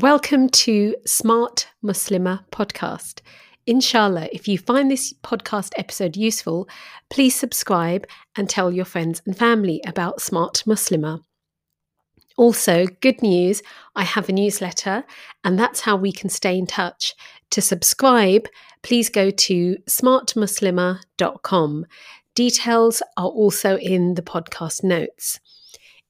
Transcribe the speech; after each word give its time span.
Welcome 0.00 0.48
to 0.50 0.94
Smart 1.06 1.66
Muslimah 1.84 2.44
podcast. 2.52 3.20
Inshallah, 3.66 4.28
if 4.30 4.46
you 4.46 4.56
find 4.56 4.88
this 4.88 5.12
podcast 5.24 5.72
episode 5.76 6.16
useful, 6.16 6.68
please 7.10 7.34
subscribe 7.34 8.06
and 8.36 8.48
tell 8.48 8.70
your 8.70 8.84
friends 8.84 9.20
and 9.26 9.36
family 9.36 9.80
about 9.84 10.20
Smart 10.20 10.62
Muslimah. 10.68 11.24
Also, 12.36 12.86
good 13.00 13.20
news, 13.22 13.60
I 13.96 14.04
have 14.04 14.28
a 14.28 14.32
newsletter, 14.32 15.02
and 15.42 15.58
that's 15.58 15.80
how 15.80 15.96
we 15.96 16.12
can 16.12 16.30
stay 16.30 16.56
in 16.56 16.68
touch. 16.68 17.16
To 17.50 17.60
subscribe, 17.60 18.46
please 18.84 19.08
go 19.08 19.30
to 19.30 19.78
smartmuslima.com. 19.88 21.86
Details 22.36 23.02
are 23.16 23.26
also 23.26 23.76
in 23.78 24.14
the 24.14 24.22
podcast 24.22 24.84
notes. 24.84 25.40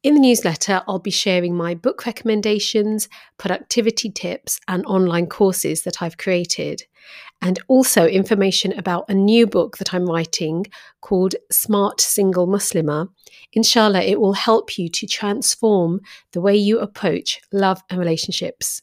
In 0.09 0.14
the 0.14 0.20
newsletter, 0.20 0.81
I'll 0.89 1.01
be 1.01 1.11
sharing 1.11 1.55
my 1.55 1.75
book 1.75 2.06
recommendations, 2.06 3.11
productivity 3.37 4.09
tips, 4.09 4.59
and 4.67 4.83
online 4.87 5.27
courses 5.27 5.83
that 5.83 6.01
I've 6.01 6.17
created, 6.17 6.87
and 7.42 7.61
also 7.69 8.06
information 8.06 8.73
about 8.79 9.05
a 9.11 9.14
new 9.14 9.46
book 9.46 9.77
that 9.77 9.92
I'm 9.92 10.07
writing 10.07 10.64
called 11.02 11.35
Smart 11.52 12.01
Single 12.01 12.46
Muslimah. 12.46 13.11
Inshallah, 13.52 14.01
it 14.01 14.19
will 14.19 14.33
help 14.33 14.79
you 14.79 14.89
to 14.89 15.07
transform 15.07 16.01
the 16.33 16.40
way 16.40 16.57
you 16.57 16.79
approach 16.79 17.42
love 17.52 17.83
and 17.90 17.98
relationships. 17.98 18.80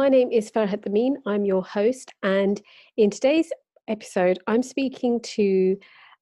My 0.00 0.08
name 0.08 0.32
is 0.32 0.50
Farhat 0.50 0.86
Amin. 0.86 1.18
I'm 1.26 1.44
your 1.44 1.62
host, 1.62 2.10
and 2.22 2.58
in 2.96 3.10
today's 3.10 3.52
episode, 3.86 4.38
I'm 4.46 4.62
speaking 4.62 5.20
to 5.36 5.76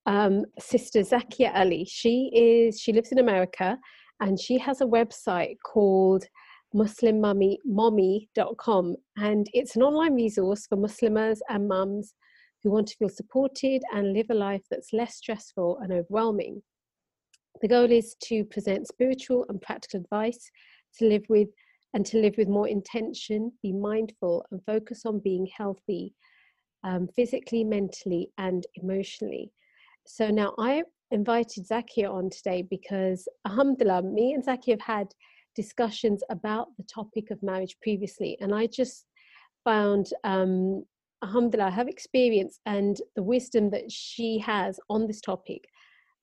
um, 0.05 0.47
Sister 0.59 1.03
Zakia 1.03 1.55
Ali. 1.55 1.85
She 1.85 2.33
is 2.35 2.81
she 2.81 2.93
lives 2.93 3.13
in 3.13 3.21
America, 3.21 3.79
and 4.19 4.37
she 4.37 4.59
has 4.59 4.81
a 4.81 4.85
website 4.85 5.59
called 5.65 6.25
muslimommy.com, 6.75 8.97
and 9.17 9.47
it's 9.53 9.77
an 9.77 9.83
online 9.83 10.15
resource 10.15 10.67
for 10.67 10.77
Muslimas 10.77 11.39
and 11.49 11.69
mums 11.69 12.15
who 12.65 12.73
want 12.73 12.89
to 12.89 12.97
feel 12.97 13.09
supported 13.09 13.85
and 13.95 14.13
live 14.13 14.27
a 14.31 14.35
life 14.35 14.63
that's 14.73 14.93
less 14.93 15.15
stressful 15.15 15.79
and 15.83 15.93
overwhelming. 15.93 16.65
The 17.63 17.69
goal 17.69 17.93
is 17.93 18.17
to 18.25 18.45
present 18.47 18.89
spiritual 18.89 19.47
and 19.49 19.63
practical 19.63 20.01
advice 20.01 20.51
to 20.99 21.07
live 21.07 21.23
with 21.29 21.47
and 21.95 22.05
to 22.07 22.19
live 22.19 22.35
with 22.37 22.49
more 22.49 22.69
intention, 22.69 23.53
be 23.63 23.73
mindful, 23.73 24.45
and 24.51 24.63
focus 24.65 25.07
on 25.07 25.21
being 25.21 25.49
healthy 25.57 26.15
um, 26.85 27.09
physically, 27.17 27.65
mentally, 27.65 28.31
and 28.39 28.67
emotionally. 28.77 29.51
So 30.07 30.31
now 30.31 30.55
I 30.59 30.83
invited 31.11 31.67
Zakia 31.67 32.13
on 32.13 32.31
today 32.31 32.63
because, 32.63 33.27
alhamdulillah, 33.47 34.03
me 34.03 34.35
and 34.35 34.45
Zakia 34.45 34.73
have 34.73 34.81
had 34.81 35.09
discussions 35.55 36.23
about 36.31 36.69
the 36.77 36.85
topic 36.85 37.31
of 37.31 37.43
marriage 37.43 37.77
previously, 37.83 38.37
and 38.41 38.55
I 38.55 38.67
just 38.67 39.07
found, 39.65 40.07
um, 40.25 40.85
alhamdulillah, 41.25 41.73
her 41.73 41.89
experience 41.89 42.61
and 42.67 43.01
the 43.17 43.23
wisdom 43.23 43.71
that 43.71 43.91
she 43.91 44.39
has 44.39 44.79
on 44.89 45.07
this 45.07 45.21
topic. 45.21 45.65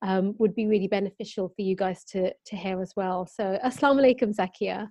Um, 0.02 0.36
would 0.38 0.54
be 0.54 0.68
really 0.68 0.90
beneficial 0.90 1.48
for 1.48 1.62
you 1.64 1.75
guys 1.75 2.04
to 2.12 2.31
to 2.48 2.56
hear 2.56 2.80
as 2.81 2.94
well. 2.96 3.25
So, 3.25 3.58
assalamu 3.64 4.02
alaikum, 4.02 4.36
Zakia. 4.36 4.90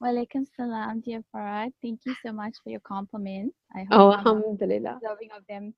Walaikum 0.00 0.46
salam, 0.56 1.00
dear 1.00 1.24
Farhat. 1.34 1.72
Thank 1.82 2.00
you 2.06 2.14
so 2.24 2.30
much 2.30 2.54
for 2.62 2.70
your 2.70 2.80
compliments. 2.80 3.56
I 3.74 3.80
hope 3.80 3.88
oh, 3.90 4.12
alhamdulillah. 4.12 5.00
Loving 5.02 5.30
of 5.36 5.42
them. 5.48 5.74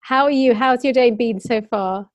How 0.00 0.24
are 0.24 0.30
you? 0.30 0.54
How's 0.54 0.84
your 0.84 0.92
day 0.92 1.10
been 1.10 1.40
so 1.40 1.60
far? 1.62 2.08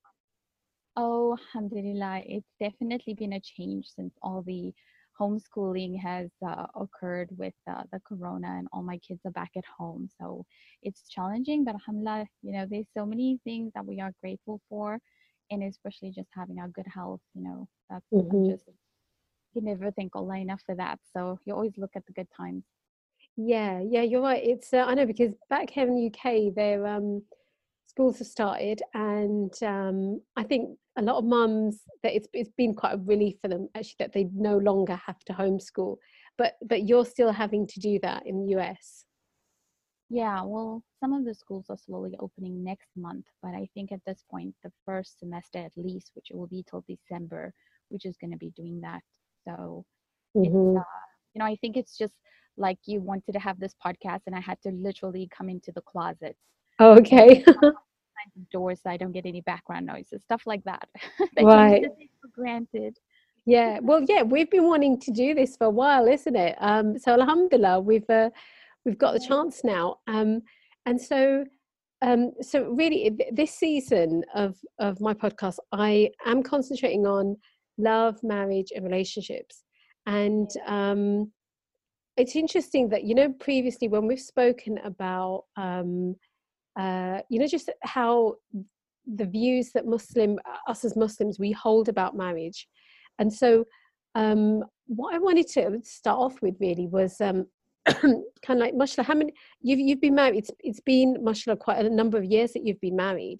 Oh, 0.95 1.37
alhamdulillah. 1.37 2.21
It's 2.25 2.47
definitely 2.61 3.13
been 3.13 3.33
a 3.33 3.41
change 3.41 3.87
since 3.93 4.13
all 4.21 4.41
the 4.41 4.73
homeschooling 5.19 5.99
has 5.99 6.29
uh, 6.47 6.67
occurred 6.75 7.29
with 7.37 7.53
uh, 7.69 7.83
the 7.91 7.99
corona 8.07 8.47
and 8.57 8.67
all 8.71 8.83
my 8.83 8.97
kids 8.99 9.19
are 9.25 9.31
back 9.31 9.51
at 9.57 9.65
home. 9.77 10.07
So 10.21 10.45
it's 10.81 11.09
challenging, 11.09 11.65
but 11.65 11.75
alhamdulillah, 11.75 12.25
you 12.41 12.53
know, 12.53 12.65
there's 12.69 12.87
so 12.95 13.05
many 13.05 13.39
things 13.43 13.73
that 13.75 13.85
we 13.85 13.99
are 13.99 14.13
grateful 14.21 14.61
for. 14.69 14.97
And 15.51 15.63
especially 15.63 16.11
just 16.11 16.29
having 16.31 16.59
our 16.59 16.69
good 16.69 16.87
health, 16.93 17.21
you 17.33 17.43
know, 17.43 17.67
that's 17.89 18.05
mm-hmm. 18.13 18.51
just 18.51 18.69
you 19.57 19.63
never 19.63 19.91
thank 19.91 20.15
Allah 20.15 20.37
enough 20.37 20.61
for 20.65 20.75
that. 20.75 20.99
So 21.13 21.39
you 21.45 21.53
always 21.53 21.73
look 21.77 21.91
at 21.95 22.05
the 22.05 22.13
good 22.13 22.27
times. 22.35 22.63
Yeah, 23.35 23.81
yeah, 23.83 24.03
you're 24.03 24.21
right. 24.21 24.43
It's 24.43 24.73
uh, 24.73 24.85
I 24.87 24.93
know 24.93 25.05
because 25.05 25.33
back 25.49 25.69
here 25.69 25.87
in 25.87 25.95
the 25.95 26.07
UK, 26.07 26.55
their 26.55 26.85
um, 26.87 27.23
schools 27.87 28.19
have 28.19 28.27
started, 28.27 28.81
and 28.93 29.51
um, 29.63 30.21
I 30.35 30.43
think 30.43 30.77
a 30.97 31.01
lot 31.01 31.17
of 31.17 31.25
mums 31.25 31.81
that 32.03 32.15
it's 32.15 32.27
it's 32.33 32.51
been 32.57 32.73
quite 32.73 32.93
a 32.93 32.97
relief 32.97 33.35
for 33.41 33.47
them 33.47 33.67
actually 33.75 33.95
that 33.99 34.13
they 34.13 34.27
no 34.33 34.57
longer 34.57 34.99
have 35.05 35.19
to 35.25 35.33
homeschool. 35.33 35.97
But 36.37 36.53
but 36.63 36.87
you're 36.87 37.05
still 37.05 37.31
having 37.31 37.67
to 37.67 37.79
do 37.79 37.99
that 38.03 38.25
in 38.25 38.45
the 38.45 38.57
US. 38.57 39.05
Yeah, 40.09 40.41
well, 40.43 40.83
some 41.01 41.11
of 41.11 41.25
the 41.25 41.35
schools 41.35 41.65
are 41.69 41.77
slowly 41.77 42.15
opening 42.19 42.63
next 42.63 42.87
month, 42.95 43.25
but 43.43 43.49
I 43.49 43.67
think 43.73 43.91
at 43.91 43.99
this 44.07 44.23
point, 44.31 44.55
the 44.63 44.71
first 44.85 45.19
semester 45.19 45.59
at 45.59 45.73
least, 45.75 46.11
which 46.13 46.27
will 46.31 46.47
be 46.47 46.63
till 46.67 46.85
December, 46.87 47.53
which 47.89 48.05
is 48.05 48.15
going 48.15 48.31
to 48.31 48.37
be 48.37 48.51
doing 48.55 48.79
that 48.81 49.01
so 49.47 49.85
mm-hmm. 50.35 50.77
uh, 50.77 50.83
you 51.33 51.39
know, 51.39 51.45
I 51.45 51.55
think 51.55 51.77
it's 51.77 51.97
just 51.97 52.13
like 52.57 52.79
you 52.85 52.99
wanted 52.99 53.33
to 53.33 53.39
have 53.39 53.59
this 53.59 53.75
podcast 53.85 54.21
and 54.25 54.35
I 54.35 54.39
had 54.39 54.59
to 54.63 54.71
literally 54.71 55.29
come 55.35 55.49
into 55.49 55.71
the 55.71 55.81
closet. 55.81 56.35
Oh, 56.79 56.97
okay. 56.97 57.45
doors 58.51 58.81
so 58.83 58.89
I 58.89 58.97
don't 58.97 59.11
get 59.11 59.25
any 59.25 59.41
background 59.41 59.85
noises, 59.85 60.21
stuff 60.23 60.43
like 60.45 60.63
that. 60.65 60.87
that 61.35 61.43
right. 61.43 61.85
for 62.21 62.27
granted. 62.33 62.97
Yeah, 63.45 63.79
well, 63.81 64.03
yeah, 64.07 64.23
we've 64.23 64.49
been 64.49 64.65
wanting 64.65 64.99
to 65.01 65.11
do 65.11 65.33
this 65.33 65.55
for 65.55 65.67
a 65.67 65.69
while, 65.69 66.07
isn't 66.07 66.35
it? 66.35 66.57
Um, 66.59 66.99
so 66.99 67.13
Alhamdulillah, 67.13 67.79
we've 67.79 68.09
uh, 68.09 68.29
we've 68.83 68.97
got 68.97 69.13
the 69.13 69.25
chance 69.25 69.63
now. 69.63 69.97
Um, 70.07 70.41
and 70.85 70.99
so, 70.99 71.45
um, 72.01 72.33
so 72.41 72.63
really, 72.63 73.17
this 73.31 73.51
season 73.51 74.23
of 74.35 74.57
of 74.79 74.99
my 74.99 75.13
podcast, 75.13 75.59
I 75.71 76.09
am 76.25 76.43
concentrating 76.43 77.07
on 77.07 77.37
love, 77.77 78.21
marriage, 78.23 78.71
and 78.75 78.83
relationships. 78.83 79.63
And 80.05 80.49
um, 80.65 81.31
it's 82.15 82.35
interesting 82.35 82.89
that, 82.89 83.03
you 83.03 83.13
know, 83.13 83.33
previously 83.39 83.87
when 83.87 84.07
we've 84.07 84.19
spoken 84.19 84.79
about, 84.83 85.43
um, 85.55 86.15
uh, 86.79 87.19
you 87.29 87.39
know, 87.39 87.47
just 87.47 87.69
how 87.83 88.35
the 89.05 89.25
views 89.25 89.71
that 89.73 89.85
Muslim, 89.85 90.39
us 90.67 90.83
as 90.83 90.95
Muslims, 90.95 91.39
we 91.39 91.51
hold 91.51 91.89
about 91.89 92.15
marriage. 92.15 92.67
And 93.19 93.31
so, 93.31 93.65
um, 94.15 94.63
what 94.87 95.13
I 95.13 95.19
wanted 95.19 95.47
to 95.49 95.79
start 95.83 96.17
off 96.17 96.41
with 96.41 96.55
really 96.59 96.87
was 96.87 97.19
um, 97.21 97.45
kind 97.85 98.23
of 98.49 98.57
like, 98.57 98.73
mashallah, 98.73 99.05
how 99.05 99.13
many, 99.13 99.33
you've, 99.61 99.79
you've 99.79 100.01
been 100.01 100.15
married, 100.15 100.37
it's, 100.37 100.51
it's 100.59 100.79
been, 100.79 101.17
mashallah, 101.21 101.57
quite 101.57 101.85
a 101.85 101.89
number 101.89 102.17
of 102.17 102.25
years 102.25 102.53
that 102.53 102.65
you've 102.65 102.81
been 102.81 102.95
married. 102.95 103.39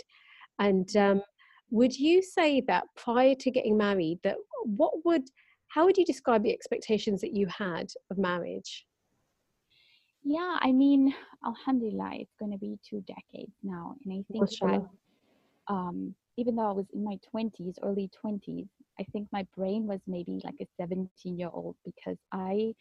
And 0.59 0.95
um, 0.95 1.21
would 1.69 1.97
you 1.97 2.21
say 2.21 2.61
that 2.67 2.85
prior 2.95 3.35
to 3.35 3.51
getting 3.51 3.77
married, 3.77 4.19
that 4.23 4.37
what 4.63 5.05
would, 5.05 5.23
how 5.67 5.85
would 5.85 5.97
you 5.97 6.05
describe 6.05 6.43
the 6.43 6.53
expectations 6.53 7.21
that 7.21 7.35
you 7.35 7.47
had 7.47 7.87
of 8.09 8.17
marriage? 8.17 8.85
Yeah, 10.23 10.57
I 10.61 10.71
mean, 10.71 11.13
Alhamdulillah, 11.45 12.15
it's 12.15 12.35
going 12.39 12.51
to 12.51 12.57
be 12.57 12.77
two 12.87 13.01
decades 13.07 13.53
now. 13.63 13.95
And 14.03 14.13
I 14.13 14.23
think 14.31 14.49
that 14.61 14.87
um, 15.67 16.13
even 16.37 16.55
though 16.55 16.69
I 16.69 16.73
was 16.73 16.85
in 16.93 17.03
my 17.03 17.17
20s, 17.33 17.75
early 17.83 18.09
20s, 18.23 18.67
I 18.99 19.03
think 19.11 19.27
my 19.31 19.45
brain 19.55 19.87
was 19.87 19.99
maybe 20.07 20.41
like 20.43 20.55
a 20.61 20.67
17 20.79 21.37
year 21.37 21.49
old 21.51 21.75
because 21.85 22.17
I 22.31 22.73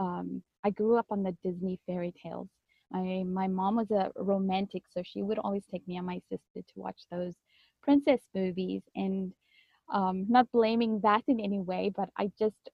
um, 0.00 0.42
I 0.64 0.70
grew 0.70 0.96
up 0.96 1.06
on 1.10 1.22
the 1.22 1.36
Disney 1.44 1.80
fairy 1.86 2.12
tales. 2.22 2.48
My 2.90 3.22
my 3.24 3.48
mom 3.48 3.76
was 3.76 3.90
a 3.90 4.10
romantic, 4.16 4.84
so 4.88 5.02
she 5.04 5.22
would 5.22 5.38
always 5.38 5.64
take 5.70 5.86
me 5.86 5.96
and 5.96 6.06
my 6.06 6.20
sister 6.30 6.62
to 6.66 6.72
watch 6.76 7.00
those 7.10 7.34
princess 7.88 8.20
movies 8.34 8.82
and 8.94 9.32
um, 9.90 10.26
not 10.28 10.46
blaming 10.52 11.00
that 11.02 11.22
in 11.26 11.40
any 11.40 11.58
way, 11.58 11.90
but 11.96 12.10
I 12.18 12.30
just 12.38 12.68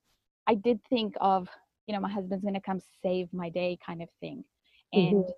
I 0.49 0.56
did 0.56 0.81
think 0.90 1.14
of 1.20 1.49
you 1.87 1.94
know 1.94 2.00
my 2.00 2.11
husband's 2.11 2.44
gonna 2.44 2.61
come 2.61 2.81
save 3.00 3.32
my 3.32 3.49
day 3.49 3.78
kind 3.87 4.02
of 4.02 4.08
thing, 4.20 4.43
and 4.93 5.22
mm-hmm. 5.22 5.31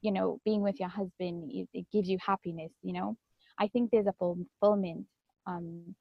you 0.00 0.12
know 0.12 0.40
being 0.46 0.62
with 0.62 0.80
your 0.80 0.88
husband 0.88 1.50
it, 1.52 1.68
it, 1.74 1.86
gives 1.92 2.08
you 2.08 2.16
happiness. 2.24 2.72
You 2.82 2.94
know, 2.94 3.18
I 3.58 3.68
think 3.68 3.90
there's 3.90 4.06
a 4.06 4.14
fulfillment 4.18 5.04
um, 5.46 5.94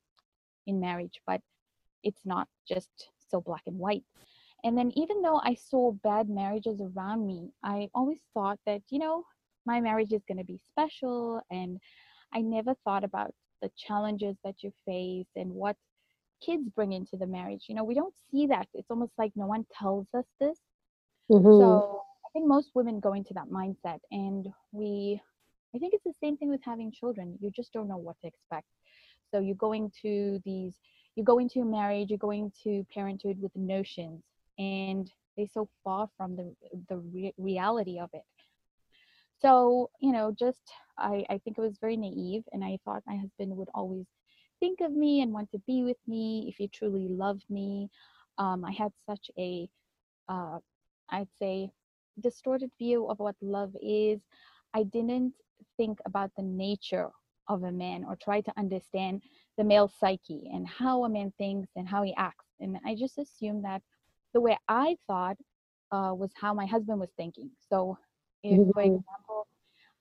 in 0.65 0.79
marriage, 0.79 1.19
but 1.27 1.41
it's 2.03 2.21
not 2.23 2.47
just 2.65 3.09
so 3.29 3.41
black 3.41 3.63
and 3.67 3.77
white. 3.77 4.05
And 4.63 4.77
then 4.77 4.91
even 4.95 5.21
though 5.21 5.41
I 5.43 5.55
saw 5.55 5.91
bad 5.91 6.29
marriages 6.29 6.79
around 6.81 7.27
me, 7.27 7.51
I 7.61 7.89
always 7.93 8.21
thought 8.33 8.59
that 8.65 8.83
you 8.89 8.99
know 8.99 9.25
my 9.65 9.81
marriage 9.81 10.13
is 10.13 10.23
going 10.29 10.37
to 10.37 10.45
be 10.45 10.61
special 10.71 11.41
and 11.51 11.77
I 12.33 12.41
never 12.41 12.75
thought 12.83 13.03
about 13.03 13.33
the 13.61 13.71
challenges 13.77 14.35
that 14.43 14.55
you 14.61 14.71
face 14.85 15.27
and 15.35 15.51
what 15.51 15.75
kids 16.41 16.69
bring 16.75 16.93
into 16.93 17.17
the 17.17 17.27
marriage. 17.27 17.65
You 17.67 17.75
know, 17.75 17.83
we 17.83 17.95
don't 17.95 18.13
see 18.31 18.47
that. 18.47 18.67
It's 18.73 18.91
almost 18.91 19.13
like 19.17 19.31
no 19.35 19.47
one 19.47 19.65
tells 19.77 20.07
us 20.15 20.25
this. 20.39 20.59
Mm-hmm. 21.31 21.59
So 21.59 22.01
I 22.25 22.29
think 22.33 22.47
most 22.47 22.71
women 22.75 22.99
go 22.99 23.13
into 23.13 23.33
that 23.33 23.49
mindset. 23.49 23.99
And 24.11 24.47
we, 24.71 25.19
I 25.75 25.79
think 25.79 25.93
it's 25.93 26.03
the 26.03 26.13
same 26.21 26.37
thing 26.37 26.49
with 26.49 26.61
having 26.63 26.91
children. 26.91 27.37
You 27.41 27.51
just 27.55 27.73
don't 27.73 27.87
know 27.87 27.97
what 27.97 28.19
to 28.21 28.27
expect. 28.27 28.67
So 29.31 29.39
you're 29.39 29.55
going 29.55 29.91
to 30.03 30.41
these, 30.45 30.75
you 31.15 31.23
go 31.23 31.39
into 31.39 31.65
marriage, 31.65 32.09
you're 32.09 32.17
going 32.17 32.51
to 32.63 32.85
parenthood 32.93 33.37
with 33.41 33.55
notions, 33.55 34.23
and 34.57 35.11
they're 35.35 35.47
so 35.53 35.67
far 35.83 36.09
from 36.17 36.35
the 36.35 36.53
the 36.89 36.97
re- 36.97 37.33
reality 37.37 37.99
of 37.99 38.09
it. 38.13 38.23
So 39.41 39.89
you 39.99 40.11
know, 40.11 40.33
just 40.37 40.71
I, 40.97 41.25
I 41.29 41.37
think 41.39 41.57
it 41.57 41.61
was 41.61 41.77
very 41.79 41.97
naive 41.97 42.43
and 42.51 42.63
I 42.63 42.79
thought 42.83 43.03
my 43.05 43.17
husband 43.17 43.55
would 43.55 43.69
always 43.73 44.05
think 44.59 44.81
of 44.81 44.91
me 44.91 45.21
and 45.21 45.33
want 45.33 45.51
to 45.51 45.59
be 45.67 45.83
with 45.83 45.97
me 46.07 46.45
if 46.47 46.55
he 46.57 46.67
truly 46.67 47.07
loved 47.07 47.45
me. 47.49 47.89
Um, 48.37 48.65
I 48.65 48.71
had 48.71 48.91
such 49.05 49.29
a, 49.37 49.69
uh, 50.29 50.59
I'd 51.09 51.27
say, 51.39 51.69
distorted 52.19 52.71
view 52.77 53.07
of 53.07 53.19
what 53.19 53.35
love 53.41 53.75
is. 53.81 54.19
I 54.73 54.83
didn't 54.83 55.33
think 55.77 55.99
about 56.05 56.31
the 56.35 56.43
nature 56.43 57.09
of 57.47 57.63
a 57.63 57.71
man 57.71 58.03
or 58.03 58.15
try 58.15 58.41
to 58.41 58.53
understand 58.57 59.21
the 59.57 59.63
male 59.63 59.91
psyche 59.99 60.49
and 60.53 60.67
how 60.67 61.03
a 61.03 61.09
man 61.09 61.31
thinks 61.37 61.69
and 61.75 61.87
how 61.87 62.03
he 62.03 62.13
acts. 62.17 62.45
And 62.59 62.77
I 62.85 62.95
just 62.95 63.17
assumed 63.17 63.63
that 63.65 63.81
the 64.33 64.41
way 64.41 64.57
I 64.67 64.97
thought 65.07 65.37
uh, 65.91 66.13
was 66.13 66.31
how 66.35 66.53
my 66.53 66.65
husband 66.65 66.99
was 66.99 67.09
thinking. 67.17 67.49
So, 67.69 67.97
if, 68.43 68.57
for 68.57 68.63
mm-hmm. 68.63 68.79
example, 68.79 69.47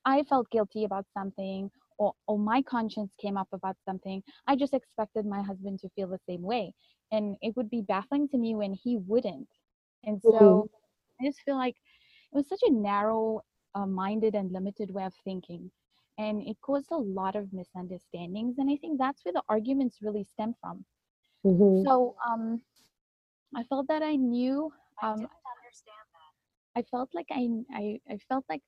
I 0.07 0.23
felt 0.23 0.49
guilty 0.51 0.85
about 0.85 1.05
something 1.13 1.71
or, 1.99 2.13
or 2.27 2.39
my 2.39 2.63
conscience 2.63 3.13
came 3.21 3.37
up 3.37 3.49
about 3.53 3.77
something, 3.85 4.23
I 4.47 4.57
just 4.57 4.75
expected 4.75 5.27
my 5.27 5.43
husband 5.43 5.81
to 5.81 5.89
feel 5.91 6.09
the 6.09 6.19
same 6.29 6.43
way. 6.43 6.73
And 7.13 7.37
it 7.43 7.57
would 7.57 7.71
be 7.71 7.83
baffling 7.83 8.29
to 8.29 8.39
me 8.39 8.55
when 8.55 8.75
he 8.75 8.99
wouldn't. 8.99 9.49
And 10.05 10.21
so 10.23 10.31
mm-hmm. 10.31 11.25
I 11.25 11.29
just 11.29 11.41
feel 11.43 11.57
like 11.57 11.75
it 12.33 12.37
was 12.37 12.49
such 12.49 12.61
a 12.67 12.73
narrow 12.73 13.43
uh, 13.75 13.87
minded 13.87 14.35
and 14.35 14.53
limited 14.53 14.91
way 14.91 15.05
of 15.05 15.15
thinking. 15.25 15.71
And 16.19 16.43
it 16.43 16.57
caused 16.63 16.91
a 16.93 16.97
lot 16.97 17.37
of 17.37 17.53
misunderstandings. 17.53 18.57
And 18.59 18.71
I 18.71 18.77
think 18.77 18.99
that's 18.99 19.25
where 19.25 19.35
the 19.35 19.43
arguments 19.49 19.99
really 20.03 20.25
stem 20.25 20.55
from. 20.61 20.85
Mm-hmm. 21.45 21.85
So 21.85 22.17
um, 22.27 22.61
I 23.55 23.63
felt 23.65 23.87
that 23.89 24.03
I 24.03 24.17
knew. 24.17 24.73
Um, 25.03 25.11
I 25.11 25.15
didn't 25.15 25.31
understand 25.61 26.07
that. 26.15 26.81
I 26.81 26.83
felt 26.91 27.11
like 27.15 27.27
I, 27.31 27.49
I, 27.73 28.01
I 28.11 28.19
felt 28.29 28.45
like 28.49 28.63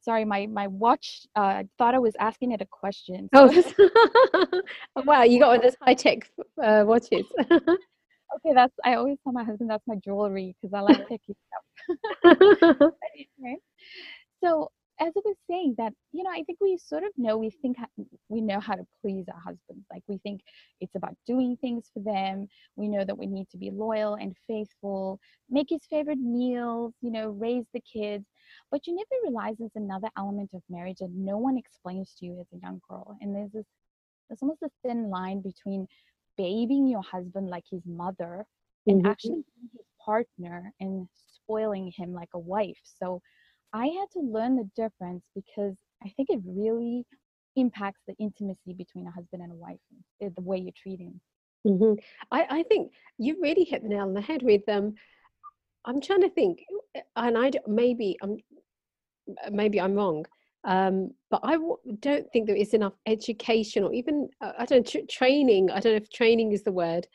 sorry 0.00 0.24
my 0.24 0.46
my 0.46 0.66
watch 0.66 1.26
uh 1.36 1.62
thought 1.76 1.94
i 1.94 1.98
was 1.98 2.14
asking 2.18 2.52
it 2.52 2.60
a 2.60 2.66
question 2.66 3.28
so. 3.34 3.50
oh 3.50 4.62
wow 5.04 5.22
you 5.22 5.38
got 5.38 5.48
one 5.48 5.56
of 5.56 5.62
those 5.62 5.76
high-tech 5.82 6.30
uh, 6.62 6.84
watches 6.86 7.26
okay 7.50 8.54
that's 8.54 8.74
i 8.84 8.94
always 8.94 9.16
tell 9.24 9.32
my 9.32 9.44
husband 9.44 9.70
that's 9.70 9.86
my 9.86 9.96
jewelry 9.96 10.54
because 10.60 10.74
i 10.74 10.80
like 10.80 11.08
picking 11.08 11.34
stuff 11.48 12.92
so 14.42 14.70
as 15.00 15.12
I 15.16 15.20
was 15.24 15.36
saying 15.48 15.74
that, 15.78 15.92
you 16.12 16.24
know, 16.24 16.30
I 16.30 16.42
think 16.42 16.58
we 16.60 16.76
sort 16.76 17.04
of 17.04 17.10
know 17.16 17.38
we 17.38 17.50
think 17.50 17.76
we 18.28 18.40
know 18.40 18.58
how 18.60 18.74
to 18.74 18.84
please 19.00 19.26
our 19.28 19.40
husbands. 19.40 19.86
Like 19.92 20.02
we 20.08 20.18
think 20.18 20.40
it's 20.80 20.94
about 20.96 21.14
doing 21.26 21.56
things 21.60 21.90
for 21.92 22.00
them. 22.00 22.48
We 22.76 22.88
know 22.88 23.04
that 23.04 23.16
we 23.16 23.26
need 23.26 23.48
to 23.50 23.58
be 23.58 23.70
loyal 23.70 24.14
and 24.14 24.36
faithful, 24.46 25.20
make 25.48 25.68
his 25.70 25.82
favorite 25.88 26.18
meals, 26.18 26.94
you 27.00 27.10
know, 27.10 27.28
raise 27.30 27.64
the 27.72 27.80
kids. 27.80 28.26
But 28.70 28.86
you 28.86 28.94
never 28.94 29.22
realize 29.24 29.56
there's 29.58 29.70
another 29.74 30.08
element 30.16 30.50
of 30.54 30.62
marriage 30.68 30.98
that 31.00 31.10
no 31.10 31.38
one 31.38 31.56
explains 31.56 32.14
to 32.18 32.26
you 32.26 32.40
as 32.40 32.46
a 32.52 32.60
young 32.62 32.80
girl. 32.88 33.16
And 33.20 33.34
there's 33.34 33.52
this, 33.52 33.66
there's 34.28 34.42
almost 34.42 34.62
a 34.62 34.70
thin 34.82 35.10
line 35.10 35.40
between 35.40 35.86
babying 36.36 36.86
your 36.88 37.02
husband 37.02 37.48
like 37.48 37.64
his 37.70 37.82
mother 37.84 38.44
and 38.86 39.02
mm-hmm. 39.02 39.10
actually 39.10 39.30
being 39.30 39.70
his 39.72 39.86
partner 40.04 40.72
and 40.80 41.08
spoiling 41.34 41.92
him 41.96 42.12
like 42.12 42.30
a 42.34 42.38
wife. 42.38 42.78
So 42.84 43.20
I 43.72 43.86
had 43.86 44.10
to 44.12 44.20
learn 44.20 44.56
the 44.56 44.70
difference 44.76 45.24
because 45.34 45.76
I 46.02 46.12
think 46.16 46.30
it 46.30 46.40
really 46.44 47.04
impacts 47.56 48.00
the 48.06 48.14
intimacy 48.18 48.72
between 48.76 49.06
a 49.06 49.10
husband 49.10 49.42
and 49.42 49.52
a 49.52 49.56
wife, 49.56 49.78
eh, 50.22 50.28
the 50.34 50.42
way 50.42 50.58
you 50.58 50.72
treat 50.72 51.00
him. 51.00 51.20
Mm-hmm. 51.66 51.94
I, 52.30 52.46
I 52.48 52.62
think 52.64 52.92
you 53.18 53.36
really 53.42 53.64
hit 53.64 53.82
the 53.82 53.88
nail 53.88 54.02
on 54.02 54.14
the 54.14 54.20
head 54.20 54.42
with 54.42 54.64
them. 54.66 54.84
Um, 54.84 54.94
I'm 55.84 56.00
trying 56.00 56.22
to 56.22 56.30
think, 56.30 56.60
eh, 56.94 57.00
and 57.16 57.38
I 57.38 57.50
maybe 57.66 58.16
I'm 58.22 58.36
maybe 59.50 59.80
I'm 59.80 59.94
wrong, 59.94 60.24
um, 60.64 61.10
but 61.30 61.40
I 61.42 61.52
w- 61.52 61.76
don't 62.00 62.30
think 62.32 62.46
there 62.46 62.56
is 62.56 62.74
enough 62.74 62.94
education 63.06 63.84
or 63.84 63.92
even 63.92 64.28
uh, 64.40 64.52
I 64.58 64.66
don't 64.66 64.94
know, 64.94 65.00
training. 65.10 65.70
I 65.70 65.80
don't 65.80 65.92
know 65.92 66.02
if 66.02 66.10
training 66.10 66.52
is 66.52 66.62
the 66.62 66.72
word 66.72 67.06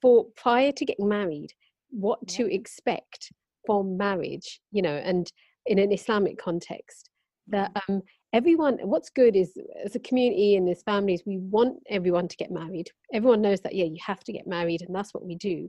for 0.00 0.26
prior 0.36 0.72
to 0.72 0.84
getting 0.84 1.08
married, 1.08 1.52
what 1.90 2.18
yeah. 2.26 2.36
to 2.36 2.54
expect 2.54 3.32
from 3.66 3.96
marriage. 3.96 4.60
You 4.70 4.82
know, 4.82 4.96
and 4.96 5.30
in 5.66 5.78
an 5.78 5.92
Islamic 5.92 6.38
context. 6.38 7.08
That 7.48 7.72
mm. 7.74 7.80
um, 7.88 8.02
everyone, 8.32 8.78
what's 8.82 9.10
good 9.10 9.36
is 9.36 9.56
as 9.84 9.94
a 9.94 10.00
community 10.00 10.56
and 10.56 10.68
as 10.68 10.82
families, 10.82 11.22
we 11.26 11.38
want 11.38 11.78
everyone 11.88 12.28
to 12.28 12.36
get 12.36 12.50
married. 12.50 12.90
Everyone 13.12 13.42
knows 13.42 13.60
that, 13.60 13.74
yeah, 13.74 13.84
you 13.84 13.98
have 14.04 14.20
to 14.24 14.32
get 14.32 14.46
married, 14.46 14.82
and 14.82 14.94
that's 14.94 15.14
what 15.14 15.24
we 15.24 15.34
do. 15.36 15.68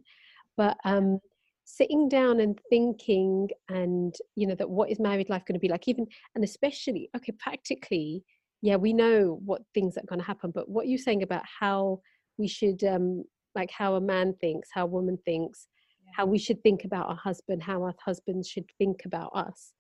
But 0.56 0.78
um, 0.86 1.20
sitting 1.66 2.10
down 2.10 2.40
and 2.40 2.60
thinking, 2.70 3.50
and 3.70 4.16
you 4.36 4.48
know, 4.48 4.56
that 4.56 4.70
what 4.70 4.90
is 4.90 5.00
married 5.00 5.30
life 5.30 5.46
going 5.46 5.56
to 5.56 5.60
be 5.60 5.70
like, 5.70 5.88
even 5.88 6.06
and 6.36 6.44
especially, 6.44 7.10
okay, 7.16 7.34
practically, 7.40 8.24
yeah, 8.62 8.76
we 8.76 8.94
know 8.94 9.40
what 9.46 9.62
things 9.74 9.98
are 9.98 10.06
going 10.06 10.20
to 10.20 10.26
happen, 10.26 10.52
but 10.54 10.70
what 10.70 10.88
you're 10.88 10.98
saying 10.98 11.24
about 11.24 11.44
how 11.60 12.00
we 12.38 12.48
should, 12.48 12.84
um, 12.84 13.24
like, 13.56 13.72
how 13.72 13.96
a 13.96 14.02
man 14.02 14.34
thinks, 14.42 14.70
how 14.74 14.84
a 14.84 14.88
woman 14.88 15.18
thinks, 15.26 15.68
how 16.16 16.26
we 16.26 16.38
should 16.38 16.62
think 16.64 16.84
about 16.84 17.08
our 17.08 17.16
husband, 17.16 17.64
how 17.64 17.82
our 17.84 17.94
husbands 18.06 18.48
should 18.48 18.66
think 18.80 19.02
about 19.06 19.32
us 19.36 19.74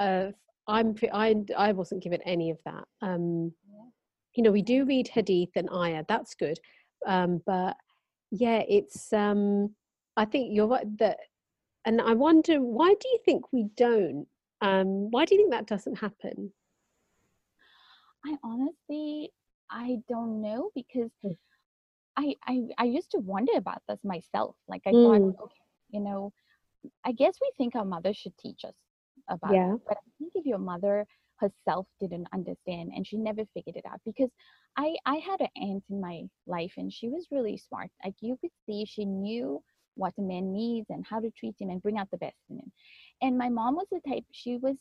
uh, 0.00 0.30
I'm 0.68 0.94
I 1.12 1.34
I 1.56 1.72
wasn't 1.72 2.02
given 2.02 2.20
any 2.22 2.50
of 2.50 2.58
that. 2.64 2.84
Um, 3.02 3.52
you 4.34 4.42
know, 4.42 4.52
we 4.52 4.62
do 4.62 4.84
read 4.84 5.08
Hadith 5.08 5.50
and 5.56 5.68
Ayah. 5.72 6.04
That's 6.08 6.34
good, 6.34 6.58
um, 7.06 7.40
but 7.46 7.76
yeah, 8.30 8.62
it's. 8.68 9.12
Um, 9.12 9.74
I 10.16 10.24
think 10.24 10.48
you're 10.52 10.66
right. 10.66 10.98
That, 10.98 11.18
and 11.84 12.00
I 12.00 12.14
wonder 12.14 12.60
why 12.60 12.94
do 12.94 13.08
you 13.08 13.18
think 13.24 13.52
we 13.52 13.64
don't? 13.76 14.26
Um, 14.60 15.10
why 15.10 15.24
do 15.24 15.34
you 15.34 15.40
think 15.42 15.52
that 15.52 15.66
doesn't 15.66 15.96
happen? 15.98 16.52
I 18.24 18.36
honestly, 18.42 19.32
I 19.70 19.98
don't 20.08 20.40
know 20.42 20.70
because 20.74 21.10
hmm. 21.22 21.32
I, 22.16 22.34
I 22.46 22.62
I 22.78 22.84
used 22.84 23.10
to 23.12 23.18
wonder 23.18 23.52
about 23.56 23.82
this 23.88 24.02
myself. 24.04 24.56
Like 24.68 24.82
I 24.86 24.94
Mm. 24.94 25.02
thought, 25.02 25.44
okay, 25.44 25.64
you 25.90 26.00
know, 26.00 26.32
I 27.04 27.12
guess 27.12 27.34
we 27.40 27.50
think 27.56 27.74
our 27.74 27.84
mother 27.84 28.12
should 28.14 28.36
teach 28.38 28.64
us 28.64 28.74
about 29.28 29.52
Yeah. 29.52 29.68
it. 29.68 29.76
But 29.88 29.98
I 29.98 30.10
think 30.18 30.32
if 30.34 30.46
your 30.46 30.58
mother 30.58 31.06
herself 31.38 31.86
didn't 32.00 32.28
understand 32.32 32.92
and 32.94 33.06
she 33.06 33.16
never 33.18 33.44
figured 33.54 33.76
it 33.76 33.84
out 33.86 34.00
because 34.04 34.30
I 34.76 34.96
I 35.06 35.16
had 35.16 35.40
an 35.40 35.48
aunt 35.56 35.84
in 35.90 36.00
my 36.00 36.22
life 36.46 36.74
and 36.76 36.92
she 36.92 37.08
was 37.08 37.28
really 37.30 37.56
smart. 37.58 37.90
Like 38.04 38.14
you 38.20 38.36
could 38.40 38.52
see 38.66 38.84
she 38.86 39.04
knew 39.04 39.62
what 39.96 40.14
a 40.18 40.22
man 40.22 40.52
needs 40.52 40.90
and 40.90 41.06
how 41.06 41.20
to 41.20 41.30
treat 41.32 41.56
him 41.60 41.70
and 41.70 41.82
bring 41.82 41.98
out 41.98 42.10
the 42.10 42.18
best 42.18 42.38
in 42.50 42.58
him. 42.58 42.72
And 43.22 43.38
my 43.38 43.48
mom 43.48 43.76
was 43.76 43.88
the 43.90 44.00
type 44.08 44.24
she 44.32 44.56
was 44.58 44.78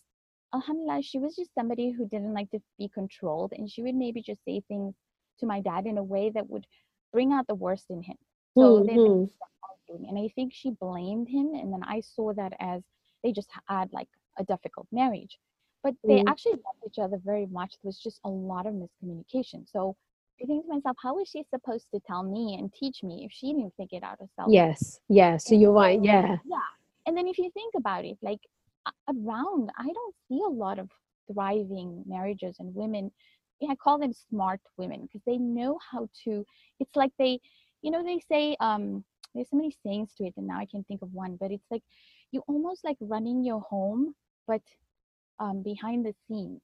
alhamdulillah, 0.53 1.01
she 1.03 1.19
was 1.19 1.35
just 1.35 1.53
somebody 1.53 1.91
who 1.91 2.07
didn't 2.07 2.33
like 2.33 2.49
to 2.51 2.59
be 2.77 2.89
controlled 2.93 3.53
and 3.57 3.69
she 3.69 3.81
would 3.83 3.95
maybe 3.95 4.21
just 4.21 4.43
say 4.45 4.61
things 4.67 4.95
to 5.39 5.45
my 5.45 5.61
dad 5.61 5.85
in 5.85 5.97
a 5.97 6.03
way 6.03 6.29
that 6.31 6.49
would 6.49 6.65
bring 7.11 7.33
out 7.33 7.47
the 7.47 7.55
worst 7.55 7.85
in 7.89 8.01
him. 8.03 8.17
So 8.59 8.81
then 8.85 9.03
they 9.03 9.09
Mhm. 9.09 9.29
stopped 9.35 9.51
arguing. 9.69 10.09
And 10.09 10.17
I 10.19 10.29
think 10.35 10.53
she 10.53 10.71
blamed 10.71 11.27
him. 11.29 11.53
And 11.53 11.73
then 11.73 11.83
I 11.83 12.01
saw 12.01 12.33
that 12.33 12.53
as 12.59 12.83
they 13.23 13.31
just 13.31 13.49
had 13.67 13.91
like 13.93 14.09
a 14.37 14.43
difficult 14.43 14.87
marriage. 14.91 15.39
But 15.83 15.95
they 16.07 16.21
Mm. 16.21 16.27
actually 16.27 16.53
loved 16.53 16.83
each 16.87 16.99
other 16.99 17.17
very 17.23 17.45
much. 17.47 17.71
There 17.81 17.89
was 17.89 17.99
just 17.99 18.19
a 18.23 18.29
lot 18.29 18.65
of 18.65 18.73
miscommunication. 18.73 19.67
So 19.69 19.95
I 20.41 20.45
think 20.45 20.65
to 20.65 20.73
myself, 20.73 20.97
how 21.01 21.15
was 21.15 21.29
she 21.29 21.43
supposed 21.49 21.87
to 21.93 21.99
tell 22.05 22.23
me 22.23 22.57
and 22.59 22.71
teach 22.73 23.03
me 23.03 23.25
if 23.25 23.31
she 23.31 23.53
didn't 23.53 23.73
figure 23.77 23.99
it 23.99 24.03
out 24.03 24.19
herself? 24.19 24.51
Yes. 24.51 24.99
Yeah. 25.07 25.37
So 25.37 25.55
you're 25.55 25.71
right. 25.71 26.01
Yeah. 26.03 26.37
Yeah. 26.45 26.57
And 27.07 27.15
then 27.17 27.27
if 27.27 27.37
you 27.37 27.49
think 27.53 27.73
about 27.77 28.03
it, 28.03 28.17
like 28.21 28.39
around, 29.09 29.69
I 29.77 29.85
don't 29.85 30.15
see 30.27 30.41
a 30.45 30.49
lot 30.49 30.79
of 30.79 30.89
thriving 31.31 32.03
marriages 32.05 32.57
and 32.59 32.73
women. 32.75 33.11
Yeah, 33.61 33.71
I 33.71 33.75
call 33.75 33.97
them 33.97 34.13
smart 34.29 34.59
women 34.77 35.03
because 35.03 35.21
they 35.25 35.37
know 35.37 35.79
how 35.91 36.09
to. 36.25 36.45
It's 36.79 36.95
like 36.95 37.11
they, 37.17 37.39
you 37.81 37.91
know, 37.91 38.03
they 38.03 38.19
say 38.29 38.57
um, 38.59 39.05
there's 39.33 39.49
so 39.49 39.57
many 39.57 39.73
sayings 39.85 40.11
to 40.17 40.25
it, 40.25 40.33
and 40.35 40.47
now 40.47 40.59
I 40.59 40.65
can 40.65 40.83
think 40.83 41.01
of 41.01 41.13
one. 41.13 41.37
But 41.39 41.51
it's 41.51 41.65
like 41.71 41.83
you 42.31 42.43
almost 42.47 42.83
like 42.83 42.97
running 42.99 43.45
your 43.45 43.61
home, 43.61 44.13
but 44.45 44.61
um, 45.39 45.63
behind 45.63 46.05
the 46.05 46.13
scenes 46.27 46.61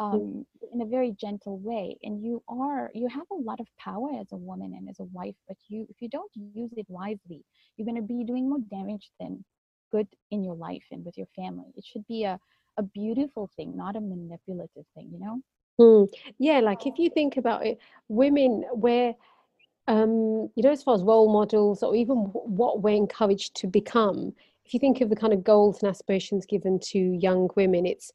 um, 0.00 0.46
in 0.72 0.80
a 0.80 0.86
very 0.86 1.12
gentle 1.20 1.58
way 1.58 1.96
and 2.02 2.24
you 2.24 2.42
are 2.48 2.90
you 2.94 3.06
have 3.08 3.26
a 3.30 3.34
lot 3.34 3.60
of 3.60 3.66
power 3.78 4.08
as 4.18 4.32
a 4.32 4.36
woman 4.36 4.72
and 4.76 4.88
as 4.88 4.98
a 4.98 5.04
wife 5.04 5.34
but 5.46 5.58
you 5.68 5.86
if 5.90 5.96
you 6.00 6.08
don't 6.08 6.30
use 6.54 6.70
it 6.76 6.86
wisely 6.88 7.44
you're 7.76 7.84
going 7.84 7.96
to 7.96 8.02
be 8.02 8.24
doing 8.24 8.48
more 8.48 8.58
damage 8.70 9.10
than 9.20 9.44
good 9.92 10.08
in 10.30 10.42
your 10.42 10.54
life 10.54 10.84
and 10.92 11.04
with 11.04 11.18
your 11.18 11.26
family. 11.36 11.72
It 11.76 11.84
should 11.84 12.06
be 12.06 12.24
a, 12.24 12.38
a 12.78 12.82
beautiful 12.82 13.50
thing 13.56 13.76
not 13.76 13.96
a 13.96 14.00
manipulative 14.00 14.86
thing 14.94 15.10
you 15.12 15.20
know? 15.20 15.42
Mm. 15.78 16.08
Yeah, 16.38 16.60
like 16.60 16.86
if 16.86 16.98
you 16.98 17.10
think 17.10 17.36
about 17.36 17.66
it, 17.66 17.78
women 18.08 18.64
where 18.72 19.14
um, 19.86 20.50
you 20.54 20.62
know, 20.62 20.70
as 20.70 20.82
far 20.82 20.94
as 20.94 21.02
role 21.02 21.32
models 21.32 21.82
or 21.82 21.96
even 21.96 22.16
what 22.16 22.82
we're 22.82 22.94
encouraged 22.94 23.56
to 23.56 23.66
become, 23.66 24.32
if 24.64 24.72
you 24.72 24.78
think 24.78 25.00
of 25.00 25.10
the 25.10 25.16
kind 25.16 25.32
of 25.32 25.42
goals 25.42 25.82
and 25.82 25.90
aspirations 25.90 26.46
given 26.46 26.78
to 26.78 26.98
young 26.98 27.48
women, 27.56 27.86
it's 27.86 28.12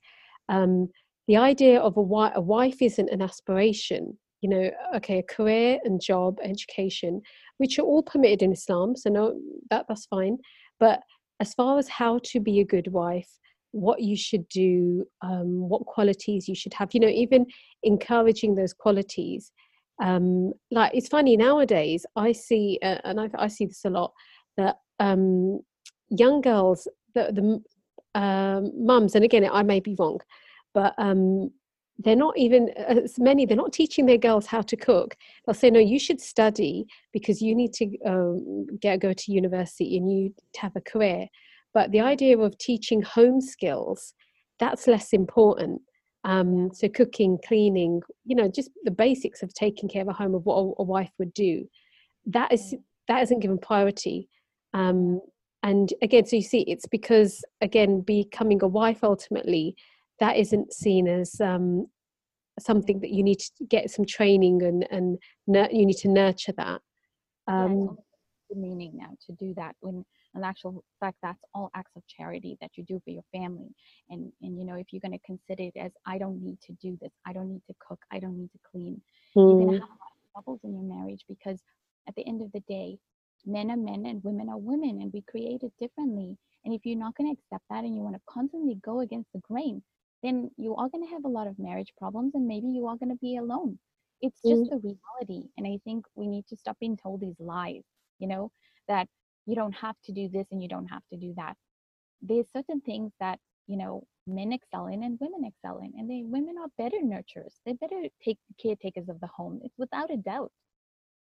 um, 0.48 0.90
the 1.28 1.38
idea 1.38 1.80
of 1.80 1.98
a, 1.98 2.02
a 2.36 2.42
wife 2.42 2.82
isn't 2.82 3.10
an 3.10 3.22
aspiration. 3.22 4.18
You 4.42 4.50
know, 4.50 4.72
okay, 4.98 5.20
a 5.20 5.24
career 5.24 5.80
and 5.86 6.00
job, 6.00 6.38
education, 6.44 7.22
which 7.58 7.80
are 7.80 7.84
all 7.84 8.04
permitted 8.04 8.44
in 8.44 8.52
Islam, 8.52 8.96
so 8.96 9.10
no, 9.10 9.40
that 9.72 9.86
that's 9.88 10.06
fine. 10.06 10.38
But 10.80 11.00
as 11.40 11.54
far 11.54 11.80
as 11.80 11.88
how 11.88 12.20
to 12.26 12.40
be 12.40 12.60
a 12.60 12.66
good 12.66 12.92
wife, 12.92 13.30
what 13.72 14.02
you 14.02 14.16
should 14.16 14.48
do, 14.50 15.06
um, 15.22 15.68
what 15.68 15.86
qualities 15.86 16.48
you 16.48 16.56
should 16.56 16.74
have, 16.74 16.94
you 16.94 17.00
know, 17.00 17.08
even 17.08 17.46
encouraging 17.84 18.56
those 18.56 18.74
qualities. 18.74 19.52
Um, 20.02 20.54
like 20.72 20.92
it's 20.94 21.08
funny 21.08 21.36
nowadays, 21.38 22.06
I 22.16 22.32
see, 22.32 22.80
uh, 22.84 23.00
and 23.04 23.20
I, 23.20 23.30
I 23.38 23.48
see 23.48 23.66
this 23.66 23.84
a 23.86 23.90
lot, 23.90 24.14
that 24.58 24.78
um, 25.00 25.60
young 26.10 26.42
girls, 26.42 26.88
the, 27.16 27.32
the 27.34 28.20
um, 28.20 28.72
mums, 28.76 29.16
and 29.16 29.26
again, 29.26 29.50
I 29.52 29.64
may 29.64 29.80
be 29.80 29.96
wrong, 29.98 30.20
but 30.76 30.94
um, 30.98 31.50
they're 32.00 32.16
not 32.16 32.38
even 32.38 32.70
as 32.78 33.18
many, 33.18 33.46
they're 33.46 33.56
not 33.56 33.74
teaching 33.74 34.06
their 34.06 34.18
girls 34.18 34.46
how 34.46 34.62
to 34.62 34.76
cook. 34.76 35.16
They'll 35.46 35.56
say, 35.56 35.72
no, 35.72 35.80
you 35.80 35.98
should 35.98 36.20
study 36.20 36.86
because 37.14 37.42
you 37.42 37.56
need 37.56 37.74
to 37.74 37.98
um, 38.06 38.68
get 38.82 39.00
go 39.00 39.14
to 39.14 39.32
university 39.32 39.98
and 39.98 40.12
you 40.12 40.36
have 40.58 40.76
a 40.76 40.82
career. 40.82 41.28
But 41.74 41.92
the 41.92 42.02
idea 42.02 42.38
of 42.38 42.58
teaching 42.58 43.02
home 43.02 43.40
skills, 43.42 44.14
that's 44.60 44.88
less 44.88 45.14
important. 45.14 45.82
Um, 46.26 46.72
so 46.74 46.90
cooking, 46.90 47.40
cleaning, 47.48 48.02
you 48.26 48.36
know, 48.36 48.50
just 48.50 48.72
the 48.84 48.92
basics 48.92 49.42
of 49.42 49.54
taking 49.54 49.88
care 49.88 50.02
of 50.02 50.10
a 50.10 50.14
home 50.14 50.36
of 50.36 50.46
what 50.46 50.58
a, 50.58 50.74
a 50.80 50.84
wife 50.84 51.12
would 51.18 51.34
do. 51.34 51.66
That 52.26 52.52
is 52.52 52.76
that 53.08 53.22
isn't 53.24 53.40
given 53.40 53.60
priority. 53.60 54.28
Um, 54.74 55.22
and 55.64 55.94
again, 56.02 56.26
so 56.26 56.36
you 56.36 56.42
see, 56.42 56.62
it's 56.62 56.88
because 56.88 57.44
again, 57.62 58.02
becoming 58.02 58.62
a 58.64 58.68
wife 58.68 59.04
ultimately, 59.04 59.76
that 60.20 60.38
isn't 60.38 60.74
seen 60.74 61.08
as 61.08 61.40
um, 61.42 61.88
something 62.60 63.00
that 63.02 63.12
you 63.12 63.24
need 63.24 63.40
to 63.40 63.66
get 63.70 63.90
some 63.90 64.06
training 64.06 64.62
and 64.64 64.88
and 64.92 65.18
nur- 65.48 65.70
you 65.72 65.86
need 65.86 65.98
to 65.98 66.10
nurture 66.10 66.54
that. 66.58 66.82
Um, 67.48 67.72
almost 67.72 68.02
demeaning 68.50 68.92
now 68.96 69.10
to 69.26 69.34
do 69.34 69.54
that 69.56 69.76
when 69.80 70.06
in 70.36 70.44
actual 70.44 70.84
fact 71.00 71.18
that's 71.24 71.42
all 71.54 71.72
acts 71.76 71.92
of 71.96 72.04
charity 72.08 72.58
that 72.62 72.72
you 72.76 72.84
do 72.84 73.02
for 73.04 73.12
your 73.12 73.24
family. 73.34 73.70
And 74.10 74.32
and 74.42 74.58
you 74.58 74.66
know 74.66 74.76
if 74.76 74.88
you're 74.92 75.02
going 75.02 75.20
to 75.20 75.26
consider 75.26 75.64
it 75.64 75.78
as 75.80 75.92
i 76.06 76.18
don't 76.18 76.42
need 76.44 76.60
to 76.62 76.74
do 76.74 76.98
this. 77.02 77.12
I 77.26 77.34
don't 77.34 77.52
need 77.52 77.64
to 77.68 77.76
cook. 77.80 78.00
I 78.12 78.20
don't 78.20 78.38
need 78.38 78.52
to 78.52 78.60
clean 78.72 79.02
you're 79.48 79.58
going 79.58 79.70
to 79.70 79.76
mm, 79.76 79.80
have 79.80 79.90
a 79.90 80.02
lot 80.02 80.12
of 80.16 80.32
troubles 80.34 80.60
in 80.64 80.74
your 80.74 80.84
marriage 80.84 81.24
because 81.28 81.60
at 82.08 82.16
the 82.16 82.28
end 82.28 82.42
of 82.42 82.52
the 82.52 82.62
day 82.62 82.98
men 83.46 83.70
are 83.70 83.78
men 83.78 84.06
and 84.06 84.24
women 84.24 84.50
are 84.50 84.58
women 84.58 85.02
and 85.02 85.14
we 85.14 85.22
created 85.30 85.72
differently. 85.80 86.38
And 86.64 86.74
if 86.74 86.82
you're 86.84 86.98
not 86.98 87.16
going 87.16 87.34
to 87.34 87.40
accept 87.40 87.64
that 87.70 87.84
and 87.84 87.96
you 87.96 88.02
want 88.02 88.16
to 88.16 88.22
constantly 88.28 88.76
go 88.84 89.02
against 89.02 89.32
the 89.34 89.40
grain 89.40 89.84
then 90.26 90.52
you 90.58 90.76
are 90.76 90.90
going 90.90 91.06
to 91.06 91.12
have 91.16 91.26
a 91.26 91.36
lot 91.38 91.48
of 91.48 91.60
marriage 91.60 91.94
problems 91.98 92.36
and 92.36 92.48
maybe 92.48 92.68
you 92.68 92.88
are 92.88 92.98
going 92.98 93.10
to 93.18 93.22
be 93.28 93.38
alone. 93.38 93.80
It's 94.22 94.42
Mm. 94.46 94.52
just 94.52 94.72
a 94.74 94.78
reality 94.90 95.42
and 95.58 95.68
i 95.68 95.78
think 95.86 96.06
we 96.16 96.28
need 96.28 96.46
to 96.48 96.58
stop 96.62 96.78
being 96.80 96.98
told 96.98 97.20
these 97.22 97.40
lies 97.40 97.84
you 98.22 98.28
know 98.34 98.52
that 98.88 99.08
you 99.46 99.56
don't 99.56 99.74
have 99.86 99.98
to 100.06 100.12
do 100.20 100.30
this 100.30 100.48
and 100.52 100.62
you 100.64 100.70
don't 100.70 100.88
have 100.96 101.06
to 101.12 101.18
do 101.18 101.34
that. 101.38 101.56
There's 102.22 102.48
certain 102.58 102.82
things 102.82 103.12
that 103.20 103.40
you 103.68 103.78
know 103.78 103.94
men 104.28 104.52
excel 104.54 104.88
in 104.88 105.04
and 105.04 105.20
women 105.20 105.44
excel 105.46 105.78
in 105.86 105.92
and 105.98 106.10
they 106.10 106.22
women 106.36 106.56
are 106.62 106.70
better 106.78 106.98
nurturers. 107.14 107.56
They're 107.66 107.76
better 107.86 108.02
take 108.24 108.40
caretakers 108.62 109.10
of 109.10 109.20
the 109.20 109.28
home 109.38 109.62
it's 109.64 109.78
without 109.78 110.12
a 110.12 110.18
doubt. 110.18 110.52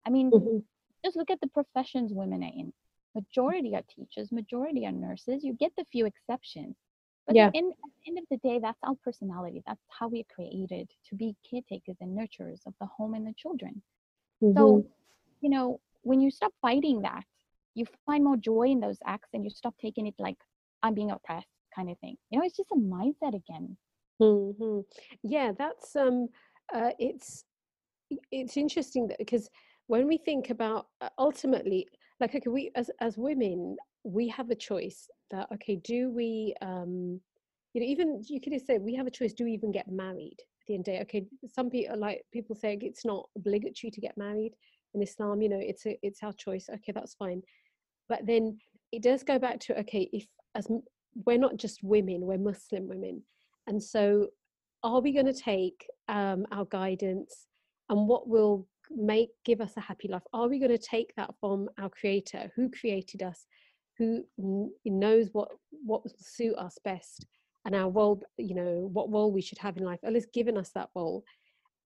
I 0.07 0.09
mean 0.09 0.31
mhm. 0.31 0.63
just 1.03 1.17
look 1.17 1.29
at 1.31 1.41
the 1.41 1.47
professions 1.59 2.13
women 2.13 2.43
are 2.43 2.55
in. 2.63 2.73
Majority 3.13 3.75
are 3.75 3.83
teachers 3.95 4.31
majority 4.31 4.85
are 4.87 4.91
nurses. 5.07 5.43
You 5.43 5.53
get 5.53 5.73
the 5.77 5.85
few 5.91 6.05
exceptions 6.05 6.75
but 7.27 7.35
Yeah. 7.35 7.49
in, 7.53 7.71
at 7.71 7.91
the 7.97 8.09
end 8.09 8.17
of 8.19 8.25
the 8.29 8.37
day 8.37 8.59
that's 8.59 8.79
our 8.83 8.95
personality. 9.03 9.63
That's 9.65 9.81
how 9.89 10.07
we're 10.07 10.23
created 10.33 10.89
to 11.09 11.15
be 11.15 11.35
caretakers 11.49 11.97
and 12.01 12.17
nurturers 12.17 12.61
of 12.65 12.73
the 12.79 12.85
home 12.87 13.13
and 13.13 13.25
the 13.27 13.33
children. 13.37 13.81
Mhm. 14.41 14.55
so 14.55 14.85
you 15.41 15.49
know 15.49 15.79
when 16.03 16.19
you 16.21 16.29
stop 16.31 16.53
fighting 16.61 17.01
that 17.01 17.23
you 17.73 17.85
find 18.05 18.23
more 18.23 18.37
joy 18.37 18.67
in 18.75 18.79
those 18.79 18.99
acts 19.05 19.29
and 19.33 19.43
you 19.43 19.49
stop 19.49 19.75
taking 19.81 20.05
it 20.07 20.13
like 20.19 20.37
i'm 20.83 20.93
being 20.93 21.11
oppressed 21.11 21.47
kind 21.75 21.89
of 21.89 21.97
thing. 21.99 22.15
You 22.29 22.39
know 22.39 22.45
it's 22.45 22.55
just 22.57 22.71
a 22.71 22.75
mindset 22.75 23.35
again. 23.35 23.77
Hmm 24.19 24.79
Yeah, 25.23 25.51
that's 25.57 25.95
um, 25.95 26.29
uh, 26.73 26.91
it's 26.99 27.43
it's 28.31 28.55
interesting 28.57 29.07
that 29.07 29.17
because 29.17 29.49
when 29.87 30.07
we 30.07 30.17
think 30.17 30.49
about 30.49 30.87
uh, 31.01 31.09
ultimately, 31.17 31.87
like 32.19 32.33
okay, 32.35 32.49
we 32.49 32.71
as 32.75 32.89
as 33.01 33.17
women, 33.17 33.75
we 34.05 34.27
have 34.29 34.49
a 34.51 34.55
choice 34.55 35.09
that 35.31 35.47
okay, 35.53 35.75
do 35.83 36.11
we 36.11 36.53
um, 36.61 37.19
you 37.73 37.81
know, 37.81 37.87
even 37.87 38.23
you 38.25 38.39
could 38.39 38.53
say 38.65 38.77
we 38.77 38.95
have 38.95 39.07
a 39.07 39.11
choice. 39.11 39.33
Do 39.33 39.43
we 39.43 39.51
even 39.51 39.71
get 39.71 39.91
married 39.91 40.37
at 40.39 40.67
the 40.67 40.75
end 40.75 40.81
of 40.81 40.85
the 40.85 40.91
day? 40.91 41.01
Okay, 41.01 41.25
some 41.53 41.69
people 41.69 41.97
like 41.97 42.23
people 42.31 42.55
say 42.55 42.77
it's 42.81 43.03
not 43.03 43.27
obligatory 43.35 43.91
to 43.91 43.99
get 44.01 44.17
married 44.17 44.53
in 44.93 45.01
Islam. 45.01 45.41
You 45.41 45.49
know, 45.49 45.59
it's 45.59 45.85
a 45.85 45.99
it's 46.01 46.23
our 46.23 46.31
choice. 46.33 46.69
Okay, 46.73 46.93
that's 46.93 47.15
fine. 47.15 47.41
But 48.07 48.25
then 48.25 48.57
it 48.93 49.01
does 49.01 49.23
go 49.23 49.37
back 49.39 49.59
to 49.61 49.79
okay, 49.79 50.09
if 50.13 50.25
as 50.55 50.67
we're 51.25 51.37
not 51.37 51.57
just 51.57 51.83
women, 51.83 52.21
we're 52.21 52.37
Muslim 52.37 52.87
women, 52.87 53.23
and 53.67 53.83
so 53.83 54.27
are 54.83 55.01
we 55.01 55.11
going 55.11 55.25
to 55.25 55.33
take 55.33 55.87
um, 56.07 56.45
our 56.51 56.65
guidance 56.65 57.47
and 57.89 58.07
what 58.07 58.27
will 58.27 58.67
make 58.91 59.29
give 59.43 59.59
us 59.59 59.73
a 59.77 59.81
happy 59.81 60.07
life? 60.07 60.21
Are 60.31 60.47
we 60.47 60.59
going 60.59 60.71
to 60.71 60.77
take 60.77 61.13
that 61.17 61.33
from 61.41 61.67
our 61.79 61.89
Creator, 61.89 62.51
who 62.55 62.69
created 62.69 63.23
us, 63.23 63.47
who 63.97 64.23
knows 64.85 65.29
what 65.33 65.49
what 65.85 66.03
will 66.03 66.11
suit 66.17 66.55
us 66.57 66.77
best, 66.83 67.25
and 67.65 67.75
our 67.75 67.89
role, 67.89 68.21
you 68.37 68.55
know, 68.55 68.89
what 68.91 69.11
role 69.11 69.31
we 69.31 69.41
should 69.41 69.57
have 69.57 69.77
in 69.77 69.83
life? 69.83 69.99
Allah's 70.05 70.27
given 70.33 70.57
us 70.57 70.71
that 70.71 70.89
role, 70.95 71.23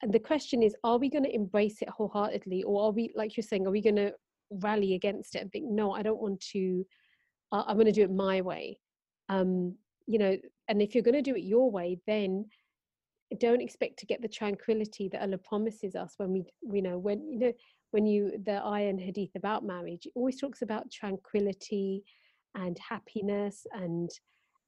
and 0.01 0.13
the 0.13 0.20
question 0.20 0.63
is, 0.63 0.75
are 0.84 0.98
we 0.98 1.10
going 1.10 1.25
to 1.25 1.36
embrace 1.36 1.82
it 1.82 1.89
wholeheartedly, 1.89 2.63
or 2.63 2.84
are 2.84 2.92
we, 2.92 3.12
like 3.16 3.36
you're 3.36 3.44
saying, 3.44 3.68
are 3.68 3.72
we 3.72 3.82
going 3.82 3.98
to 3.98 4.13
rally 4.50 4.96
against 4.96 5.36
it 5.36 5.42
and 5.42 5.51
think, 5.51 5.66
no, 5.70 5.92
I 5.92 6.01
don't 6.01 6.22
want 6.22 6.39
to, 6.51 6.86
uh, 7.51 7.63
I'm 7.68 7.75
going 7.75 7.86
to 7.86 7.92
do 7.92 8.04
it 8.04 8.12
my 8.12 8.42
way? 8.42 8.80
Um, 9.28 9.75
you 10.08 10.18
know, 10.18 10.38
and 10.68 10.82
if 10.82 10.96
you're 10.96 11.04
going 11.04 11.22
to 11.22 11.22
do 11.22 11.36
it 11.36 11.44
your 11.44 11.70
way, 11.70 12.00
then 12.08 12.46
don't 13.38 13.62
expect 13.62 14.00
to 14.00 14.06
get 14.06 14.22
the 14.22 14.28
tranquility 14.28 15.10
that 15.10 15.22
Allah 15.22 15.38
promises 15.38 15.96
us 15.96 16.13
when 16.18 16.32
we, 16.32 16.46
you 16.74 16.82
know, 16.82 16.98
when 16.98 17.30
you 17.32 17.39
know 17.39 17.54
when 17.91 18.05
you 18.05 18.31
the 18.46 18.63
and 18.63 19.00
hadith 19.00 19.31
about 19.36 19.65
marriage, 19.65 20.05
it 20.05 20.12
always 20.15 20.39
talks 20.39 20.62
about 20.62 20.91
tranquility 20.91 22.03
and 22.55 22.77
happiness, 22.79 23.65
and 23.74 24.10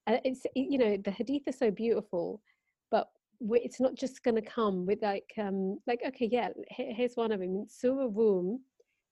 uh, 0.08 0.18
it's 0.24 0.46
you 0.56 0.78
know 0.78 0.98
the 0.98 1.12
hadith 1.12 1.44
are 1.48 1.52
so 1.52 1.72
beautiful, 1.72 2.42
but 2.90 3.08
it's 3.42 3.80
not 3.80 3.96
just 3.96 4.24
going 4.24 4.36
to 4.36 4.42
come 4.42 4.86
with 4.86 5.02
like 5.02 5.32
um 5.40 5.80
like 5.88 6.00
okay 6.06 6.30
yeah 6.32 6.50
here's 6.70 7.16
one 7.16 7.32
of 7.32 7.40
them 7.40 7.66
surah 7.68 8.08
rum 8.14 8.60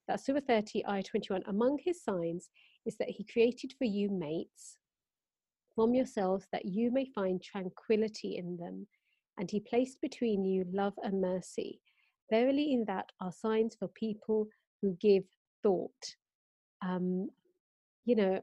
that's 0.08 0.28
surah 0.28 0.40
30 0.48 0.86
ayah 0.88 1.02
21 1.02 1.42
among 1.48 1.80
his 1.84 2.04
signs 2.04 2.52
is 2.86 2.96
that 2.98 3.10
he 3.10 3.24
created 3.24 3.74
for 3.80 3.86
you 3.86 4.08
mates 4.12 4.78
from 5.74 5.96
yourselves 5.96 6.46
that 6.52 6.66
you 6.66 6.92
may 6.92 7.06
find 7.16 7.42
tranquility 7.42 8.38
in 8.38 8.56
them 8.58 8.86
and 9.40 9.50
he 9.50 9.62
placed 9.62 10.02
between 10.02 10.44
you 10.44 10.66
love 10.72 10.94
and 11.04 11.22
mercy. 11.22 11.80
Verily, 12.30 12.74
in 12.74 12.86
that 12.86 13.12
are 13.22 13.32
signs 13.32 13.76
for 13.76 13.88
people 13.88 14.48
who 14.82 14.96
give 15.00 15.24
thought. 15.64 16.16
Um, 16.82 17.30
you 18.06 18.16
know, 18.16 18.42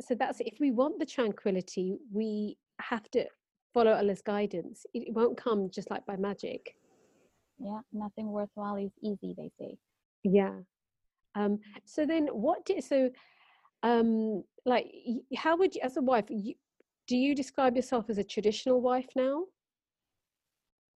so 0.00 0.14
that's 0.14 0.40
if 0.40 0.58
we 0.60 0.70
want 0.70 0.98
the 0.98 1.06
tranquility, 1.06 1.96
we 2.12 2.56
have 2.80 3.10
to 3.10 3.24
follow 3.74 3.92
Allah's 3.92 4.22
guidance. 4.22 4.84
It 4.94 5.12
won't 5.12 5.36
come 5.36 5.70
just 5.70 5.90
like 5.90 6.04
by 6.06 6.16
magic. 6.16 6.74
Yeah, 7.58 7.80
nothing 7.92 8.28
worthwhile 8.28 8.76
is 8.76 8.92
easy, 9.02 9.34
they 9.36 9.50
say. 9.58 9.76
Yeah. 10.22 10.54
Um, 11.34 11.58
so 11.84 12.06
then, 12.06 12.28
what 12.28 12.64
did 12.64 12.84
so? 12.84 13.10
Um, 13.82 14.44
like, 14.64 14.86
how 15.36 15.56
would 15.56 15.74
you, 15.74 15.80
as 15.82 15.96
a 15.96 16.02
wife, 16.02 16.24
you, 16.28 16.54
do 17.06 17.16
you 17.16 17.34
describe 17.34 17.76
yourself 17.76 18.10
as 18.10 18.18
a 18.18 18.24
traditional 18.24 18.80
wife 18.80 19.08
now? 19.16 19.44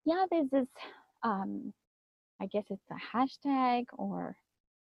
yeah, 0.04 0.24
there's 0.30 0.50
this, 0.50 0.66
um, 1.22 1.72
I 2.40 2.46
guess 2.46 2.64
it's 2.70 2.90
a 2.90 3.16
hashtag 3.16 3.84
or 3.92 4.36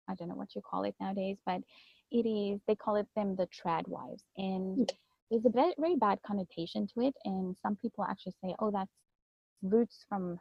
I 0.10 0.16
don't 0.16 0.30
know 0.30 0.36
what 0.36 0.56
you 0.56 0.62
call 0.62 0.84
it 0.84 0.96
nowadays, 1.00 1.38
but 1.46 1.62
it 2.12 2.28
is, 2.28 2.60
they 2.68 2.76
call 2.76 2.96
it 2.96 3.08
them 3.16 3.36
the 3.36 3.48
trad 3.48 3.88
wives. 3.88 4.24
And 4.38 4.80
mm. 4.80 4.90
there's 5.30 5.46
a 5.46 5.50
very, 5.50 5.74
very 5.80 5.96
bad 5.96 6.20
connotation 6.26 6.88
to 6.94 7.02
it. 7.02 7.16
And 7.26 7.56
some 7.62 7.76
people 7.76 8.04
actually 8.04 8.36
say, 8.44 8.56
oh, 8.60 8.72
that's 8.72 8.92
roots 9.62 10.06
from 10.10 10.40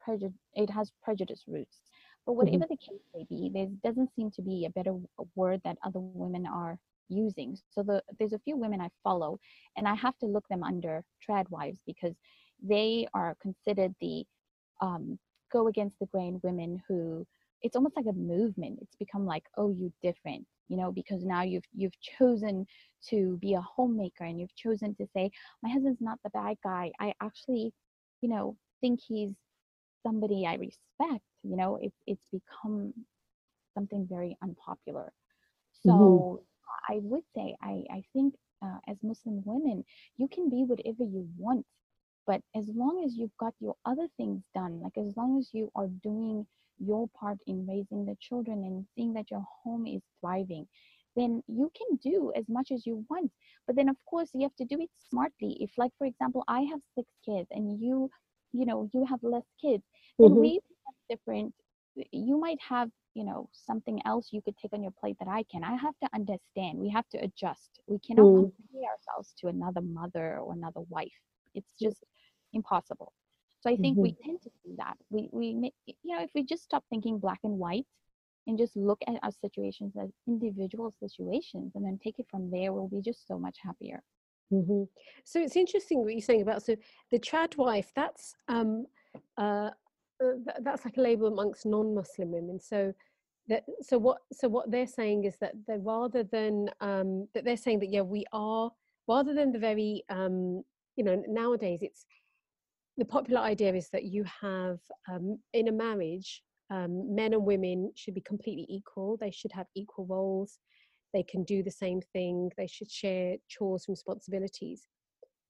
prejudice, 0.00 0.36
it 0.54 0.70
has 0.70 0.92
prejudice 1.02 1.44
roots. 1.46 1.78
But 2.26 2.32
mm-hmm. 2.32 2.38
whatever 2.38 2.64
mm-hmm. 2.64 2.72
the 2.72 2.76
case 2.76 3.04
may 3.14 3.24
be, 3.28 3.50
there 3.52 3.68
doesn't 3.84 4.14
seem 4.14 4.30
to 4.32 4.42
be 4.42 4.66
a 4.66 4.70
better 4.70 4.94
word 5.34 5.60
that 5.64 5.78
other 5.84 6.00
women 6.00 6.46
are 6.46 6.78
using. 7.08 7.56
So 7.70 7.82
the, 7.82 8.02
there's 8.18 8.34
a 8.34 8.38
few 8.40 8.56
women 8.56 8.80
I 8.80 8.90
follow, 9.02 9.38
and 9.76 9.88
I 9.88 9.94
have 9.94 10.16
to 10.18 10.26
look 10.26 10.46
them 10.48 10.62
under 10.62 11.04
trad 11.26 11.48
wives 11.50 11.80
because 11.86 12.14
they 12.62 13.06
are 13.14 13.36
considered 13.40 13.94
the 14.00 14.24
um, 14.80 15.18
go 15.52 15.68
against 15.68 15.98
the 15.98 16.06
grain 16.06 16.40
women 16.42 16.80
who 16.88 17.26
it's 17.60 17.74
almost 17.74 17.96
like 17.96 18.06
a 18.06 18.12
movement. 18.12 18.78
It's 18.80 18.96
become 18.96 19.26
like 19.26 19.44
oh 19.56 19.70
you 19.70 19.92
different 20.02 20.46
you 20.68 20.76
know 20.76 20.92
because 20.92 21.24
now 21.24 21.42
you've 21.42 21.64
you've 21.74 21.98
chosen 22.00 22.66
to 23.10 23.38
be 23.40 23.54
a 23.54 23.60
homemaker 23.60 24.24
and 24.24 24.38
you've 24.40 24.54
chosen 24.54 24.94
to 24.96 25.06
say 25.14 25.30
my 25.62 25.70
husband's 25.70 26.00
not 26.00 26.18
the 26.24 26.30
bad 26.30 26.56
guy. 26.62 26.92
I 27.00 27.14
actually 27.22 27.72
you 28.20 28.28
know 28.28 28.56
think 28.80 29.00
he's 29.06 29.32
somebody 30.04 30.46
i 30.46 30.54
respect 30.54 31.24
you 31.42 31.56
know? 31.56 31.78
It's 31.80 31.96
it's 32.06 32.22
become 32.32 32.92
something 33.74 34.06
very 34.08 34.36
unpopular. 34.42 35.12
So 35.84 35.90
mm-hmm. 35.90 36.94
i 36.94 37.00
would 37.02 37.22
say 37.34 37.56
i 37.62 37.84
i 37.90 38.02
think 38.12 38.34
uh, 38.64 38.78
as 38.88 38.96
muslim 39.02 39.42
women 39.44 39.84
you 40.16 40.26
can 40.28 40.48
be 40.50 40.64
whatever 40.64 41.04
you 41.04 41.28
want 41.38 41.64
but 42.28 42.42
as 42.54 42.68
long 42.74 43.02
as 43.06 43.16
you've 43.16 43.36
got 43.40 43.54
your 43.58 43.74
other 43.86 44.06
things 44.18 44.42
done, 44.54 44.80
like 44.82 44.98
as 44.98 45.16
long 45.16 45.38
as 45.38 45.48
you 45.54 45.72
are 45.74 45.88
doing 46.02 46.46
your 46.78 47.08
part 47.18 47.38
in 47.46 47.66
raising 47.66 48.04
the 48.04 48.16
children 48.20 48.58
and 48.64 48.86
seeing 48.94 49.14
that 49.14 49.30
your 49.30 49.44
home 49.64 49.86
is 49.86 50.02
thriving, 50.20 50.66
then 51.16 51.42
you 51.48 51.72
can 51.74 51.96
do 51.96 52.30
as 52.36 52.44
much 52.50 52.70
as 52.70 52.84
you 52.86 53.02
want. 53.08 53.32
But 53.66 53.76
then, 53.76 53.88
of 53.88 53.96
course, 54.04 54.28
you 54.34 54.42
have 54.42 54.54
to 54.56 54.66
do 54.66 54.78
it 54.78 54.90
smartly. 55.08 55.56
If, 55.58 55.70
like, 55.78 55.90
for 55.96 56.06
example, 56.06 56.44
I 56.46 56.60
have 56.60 56.80
six 56.94 57.08
kids 57.24 57.48
and 57.50 57.80
you, 57.80 58.10
you 58.52 58.66
know, 58.66 58.90
you 58.92 59.06
have 59.06 59.20
less 59.22 59.46
kids, 59.60 59.84
then 60.18 60.28
mm-hmm. 60.28 60.40
we 60.40 60.60
have 60.86 61.18
different. 61.18 61.54
You 62.12 62.38
might 62.38 62.60
have, 62.60 62.90
you 63.14 63.24
know, 63.24 63.48
something 63.52 64.00
else 64.04 64.28
you 64.32 64.42
could 64.42 64.58
take 64.58 64.74
on 64.74 64.82
your 64.82 64.92
plate 65.00 65.16
that 65.18 65.28
I 65.28 65.44
can. 65.50 65.64
I 65.64 65.76
have 65.76 65.98
to 66.02 66.08
understand. 66.14 66.78
We 66.78 66.90
have 66.90 67.08
to 67.08 67.18
adjust. 67.18 67.80
We 67.86 67.98
cannot 68.06 68.26
mm. 68.26 68.52
compare 68.54 68.90
ourselves 68.92 69.34
to 69.40 69.48
another 69.48 69.80
mother 69.80 70.38
or 70.38 70.52
another 70.52 70.82
wife. 70.90 71.10
It's 71.54 71.72
just 71.80 72.04
impossible. 72.52 73.12
So 73.60 73.70
I 73.70 73.76
think 73.76 73.94
mm-hmm. 73.94 74.02
we 74.02 74.16
tend 74.24 74.40
to 74.42 74.50
do 74.64 74.74
that. 74.78 74.96
We 75.10 75.28
we 75.32 75.72
you 75.86 76.16
know 76.16 76.22
if 76.22 76.30
we 76.34 76.44
just 76.44 76.62
stop 76.62 76.84
thinking 76.90 77.18
black 77.18 77.40
and 77.42 77.58
white 77.58 77.86
and 78.46 78.56
just 78.56 78.76
look 78.76 79.00
at 79.06 79.16
our 79.22 79.32
situations 79.32 79.94
as 80.00 80.10
individual 80.26 80.92
situations 81.00 81.72
and 81.74 81.84
then 81.84 81.98
take 82.02 82.18
it 82.18 82.26
from 82.30 82.50
there, 82.50 82.72
we'll 82.72 82.88
be 82.88 83.02
just 83.02 83.26
so 83.26 83.38
much 83.38 83.58
happier. 83.62 84.02
Mm-hmm. 84.52 84.84
So 85.24 85.40
it's 85.40 85.56
interesting 85.56 85.98
what 85.98 86.12
you're 86.12 86.22
saying 86.22 86.42
about 86.42 86.62
so 86.62 86.76
the 87.10 87.18
trad 87.18 87.56
wife. 87.56 87.90
That's 87.94 88.34
um 88.48 88.86
uh, 89.36 89.70
uh 90.22 90.52
that's 90.62 90.84
like 90.84 90.96
a 90.96 91.02
label 91.02 91.26
amongst 91.26 91.66
non-Muslim 91.66 92.30
women. 92.30 92.60
So 92.60 92.94
that 93.48 93.64
so 93.82 93.98
what 93.98 94.18
so 94.32 94.48
what 94.48 94.70
they're 94.70 94.86
saying 94.86 95.24
is 95.24 95.36
that 95.40 95.52
they 95.66 95.78
rather 95.78 96.22
than 96.22 96.70
um 96.80 97.26
that 97.34 97.44
they're 97.44 97.56
saying 97.56 97.80
that 97.80 97.90
yeah 97.90 98.02
we 98.02 98.24
are 98.32 98.70
rather 99.08 99.34
than 99.34 99.52
the 99.52 99.58
very 99.58 100.04
um 100.10 100.62
you 100.96 101.04
know 101.04 101.22
nowadays 101.26 101.80
it's 101.82 102.04
the 102.98 103.04
popular 103.04 103.40
idea 103.40 103.74
is 103.74 103.88
that 103.90 104.04
you 104.04 104.24
have 104.24 104.78
um, 105.10 105.38
in 105.54 105.68
a 105.68 105.72
marriage 105.72 106.42
um, 106.70 107.14
men 107.14 107.32
and 107.32 107.44
women 107.44 107.90
should 107.94 108.14
be 108.14 108.20
completely 108.20 108.66
equal 108.68 109.16
they 109.18 109.30
should 109.30 109.52
have 109.52 109.66
equal 109.74 110.04
roles 110.06 110.58
they 111.12 111.22
can 111.22 111.44
do 111.44 111.62
the 111.62 111.70
same 111.70 112.00
thing 112.12 112.50
they 112.56 112.66
should 112.66 112.90
share 112.90 113.36
chores 113.48 113.84
and 113.88 113.94
responsibilities. 113.94 114.86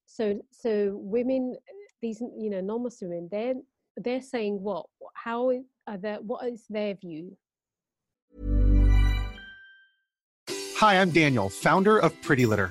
So 0.06 0.40
so 0.52 0.92
women 0.94 1.56
these 2.00 2.20
you 2.20 2.50
know 2.50 2.61
non-muslim 2.61 3.11
women 3.11 3.28
they're 3.30 3.54
they're 3.96 4.22
saying 4.22 4.62
what 4.62 4.87
how 5.14 5.50
are 5.87 5.98
their 5.98 6.16
what 6.16 6.46
is 6.46 6.64
their 6.70 6.94
view? 6.94 7.37
Hi 10.76 11.00
i'm 11.00 11.11
daniel 11.11 11.48
founder 11.48 11.98
of 11.98 12.14
pretty 12.22 12.46
litter 12.46 12.70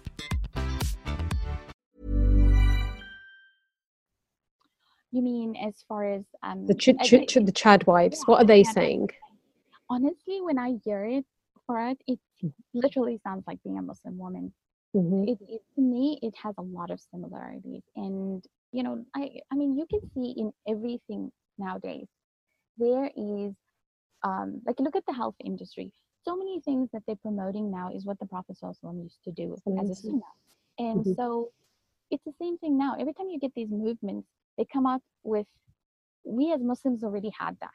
You 5.11 5.21
mean 5.21 5.55
as 5.57 5.83
far 5.87 6.09
as 6.09 6.23
um 6.41 6.65
the 6.67 6.73
ch- 6.73 6.97
ch- 7.03 7.27
ch- 7.27 7.45
the 7.45 7.51
trad 7.51 7.85
wives? 7.85 8.19
Yeah, 8.19 8.25
what 8.31 8.41
are 8.41 8.45
they 8.45 8.63
saying? 8.63 9.09
Honestly, 9.89 10.39
when 10.41 10.57
I 10.57 10.79
hear 10.85 11.05
it 11.05 11.25
for 11.67 11.85
it, 11.89 11.97
it 12.07 12.19
literally 12.73 13.19
sounds 13.23 13.43
like 13.45 13.61
being 13.63 13.77
a 13.77 13.81
Muslim 13.81 14.17
woman. 14.17 14.53
Mm-hmm. 14.95 15.23
It, 15.27 15.37
it, 15.47 15.61
to 15.75 15.81
me, 15.81 16.19
it 16.21 16.33
has 16.41 16.55
a 16.57 16.61
lot 16.61 16.91
of 16.91 16.99
similarities, 16.99 17.83
and 17.95 18.43
you 18.71 18.83
know, 18.83 19.05
I 19.15 19.39
I 19.51 19.55
mean, 19.55 19.77
you 19.77 19.85
can 19.85 20.01
see 20.13 20.33
in 20.37 20.53
everything 20.67 21.31
nowadays 21.57 22.07
there 22.77 23.11
is 23.15 23.53
um 24.23 24.61
like 24.65 24.79
look 24.79 24.95
at 24.95 25.05
the 25.05 25.13
health 25.13 25.35
industry. 25.43 25.91
So 26.23 26.37
many 26.37 26.61
things 26.61 26.89
that 26.93 27.01
they're 27.05 27.15
promoting 27.15 27.71
now 27.71 27.91
is 27.93 28.05
what 28.05 28.19
the 28.19 28.27
Prophet 28.27 28.57
used 28.61 29.23
to 29.25 29.31
do 29.31 29.57
mm-hmm. 29.67 29.79
as 29.79 29.89
a 29.89 29.95
sunnah, 29.95 30.21
and 30.79 30.99
mm-hmm. 30.99 31.13
so 31.13 31.51
it's 32.11 32.23
the 32.25 32.33
same 32.39 32.57
thing 32.59 32.77
now. 32.77 32.95
Every 32.99 33.13
time 33.13 33.29
you 33.29 33.39
get 33.39 33.53
these 33.55 33.71
movements 33.71 34.27
they 34.57 34.65
come 34.71 34.85
up 34.85 35.01
with 35.23 35.47
we 36.25 36.51
as 36.53 36.61
muslims 36.63 37.03
already 37.03 37.31
had 37.37 37.57
that 37.61 37.71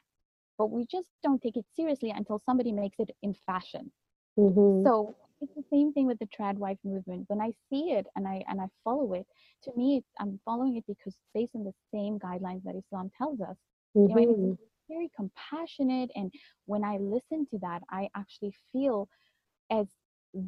but 0.59 0.71
we 0.71 0.87
just 0.91 1.09
don't 1.23 1.43
take 1.43 1.57
it 1.57 1.67
seriously 1.75 2.11
until 2.11 2.39
somebody 2.47 2.73
makes 2.73 2.99
it 2.99 3.11
in 3.23 3.35
fashion. 3.47 3.93
Mhm. 4.37 4.87
So 4.87 5.17
it's 5.41 5.55
the 5.55 5.65
same 5.71 5.93
thing 5.93 6.07
with 6.07 6.19
the 6.19 6.27
trad 6.27 6.57
wife 6.57 6.79
movement. 6.85 7.25
When 7.29 7.41
I 7.41 7.53
see 7.69 7.93
it 7.93 8.07
and 8.17 8.27
I 8.27 8.45
and 8.49 8.61
I 8.61 8.67
follow 8.85 9.13
it, 9.15 9.27
to 9.65 9.73
me, 9.77 9.97
it's, 9.99 10.09
I'm 10.19 10.41
following 10.45 10.77
it 10.77 10.85
because 10.87 11.15
it's 11.15 11.31
based 11.35 11.55
on 11.55 11.65
the 11.65 11.75
same 11.93 12.19
guidelines 12.19 12.63
that 12.65 12.77
Islam 12.77 13.11
tells 13.17 13.41
us. 13.41 13.57
You 14.07 14.15
know, 14.17 14.27
Mhm. 14.27 14.59
it's 14.59 14.61
very 14.89 15.11
compassionate. 15.17 16.11
And 16.15 16.33
when 16.67 16.85
I 16.85 16.99
listen 16.99 17.47
to 17.51 17.59
that, 17.59 17.83
I 17.91 18.09
actually 18.17 18.55
feel 18.73 19.09
as 19.71 19.89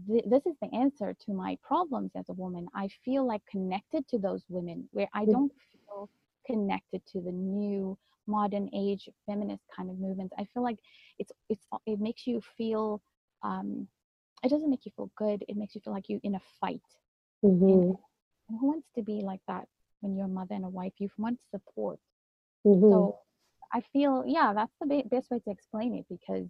th- 0.09 0.25
this 0.27 0.47
is 0.47 0.57
the 0.63 0.75
answer 0.75 1.15
to 1.27 1.33
my 1.35 1.59
problems 1.63 2.13
as 2.17 2.29
a 2.29 2.35
woman. 2.35 2.69
I 2.75 2.89
feel 3.05 3.27
like 3.27 3.43
connected 3.51 4.07
to 4.09 4.19
those 4.19 4.45
women 4.49 4.89
where 4.93 5.09
I 5.15 5.27
Mm. 5.27 5.33
don't 5.33 5.53
connected 6.49 7.03
to 7.13 7.21
the 7.21 7.33
new 7.33 7.97
modern 8.27 8.69
age 8.75 9.09
feminist 9.27 9.63
kind 9.75 9.89
of 9.91 9.99
movements. 9.99 10.35
I 10.39 10.45
feel 10.53 10.63
like 10.63 10.79
it's 11.19 11.33
it's 11.49 11.67
it 11.87 11.99
makes 12.01 12.27
you 12.27 12.41
feel 12.57 13.01
um 13.43 13.89
it 14.45 14.51
doesn't 14.51 14.71
make 14.71 14.85
you 14.87 14.93
feel 14.97 15.11
good. 15.17 15.45
It 15.49 15.57
makes 15.57 15.75
you 15.75 15.81
feel 15.81 15.93
like 15.93 16.09
you're 16.09 16.21
in 16.23 16.35
a 16.37 16.41
fight. 16.61 16.89
Mhm. 17.45 17.97
And 18.49 18.59
who 18.61 18.67
wants 18.73 18.89
to 18.97 19.03
be 19.03 19.21
like 19.31 19.41
that 19.49 19.67
when 20.01 20.15
you're 20.15 20.27
a 20.27 20.37
mother 20.41 20.55
and 20.55 20.65
a 20.65 20.69
wife? 20.69 20.93
You 20.99 21.09
want 21.19 21.39
support. 21.51 21.99
Mhm. 22.67 22.91
So 22.93 23.19
I 23.73 23.81
feel 23.93 24.25
yeah, 24.27 24.53
that's 24.55 24.77
the 24.81 24.87
be- 24.87 25.09
best 25.15 25.31
way 25.31 25.41
to 25.41 25.51
explain 25.51 25.95
it 25.95 26.07
because 26.09 26.49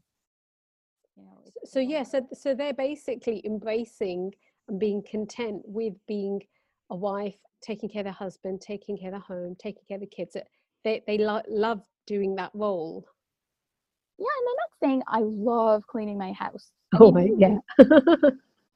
you 1.16 1.22
know. 1.24 1.42
So 1.64 1.80
yeah 1.80 2.02
so 2.02 2.26
so 2.32 2.54
they're 2.54 2.74
basically 2.74 3.40
embracing 3.44 4.34
and 4.68 4.78
being 4.78 5.02
content 5.02 5.62
with 5.64 5.94
being 6.06 6.42
a 6.90 6.96
wife 6.96 7.38
taking 7.62 7.88
care 7.88 8.00
of 8.00 8.06
their 8.06 8.12
husband 8.12 8.60
taking 8.60 8.98
care 8.98 9.08
of 9.08 9.14
the 9.14 9.20
home 9.20 9.56
taking 9.60 9.82
care 9.88 9.96
of 9.96 10.00
the 10.02 10.06
kids 10.06 10.36
they 10.84 11.02
they 11.06 11.18
lo- 11.18 11.42
love 11.48 11.82
doing 12.06 12.36
that 12.36 12.50
role 12.54 13.04
Yeah, 14.18 14.26
and 14.38 14.46
they're 14.46 14.54
not 14.56 14.70
saying 14.80 15.02
I 15.08 15.20
love 15.20 15.86
cleaning 15.86 16.18
my 16.18 16.32
house. 16.32 16.70
I 16.94 17.00
oh 17.00 17.12
mean, 17.12 17.12
my 17.12 17.30
yeah 17.38 17.58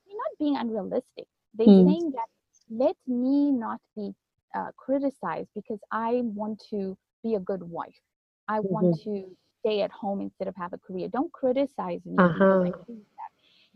they're 0.06 0.16
not 0.16 0.38
being 0.38 0.56
unrealistic. 0.56 1.26
They're 1.54 1.68
Mm. 1.68 1.86
saying 1.86 2.12
that 2.14 2.26
let 2.70 2.96
me 3.06 3.50
not 3.52 3.80
be 3.96 4.12
uh, 4.54 4.70
criticized 4.76 5.50
because 5.54 5.80
I 5.92 6.22
want 6.24 6.62
to 6.70 6.96
be 7.22 7.34
a 7.34 7.40
good 7.40 7.62
wife. 7.62 8.00
I 8.48 8.60
want 8.60 8.92
to 9.04 9.24
stay 9.60 9.82
at 9.82 9.90
home 9.92 10.20
instead 10.20 10.48
of 10.48 10.56
have 10.56 10.72
a 10.72 10.78
career. 10.78 11.08
Don't 11.08 11.32
criticize 11.32 12.00
me 12.06 12.30
because 12.34 12.60
I 12.64 12.72
Uh-huh. 12.72 12.94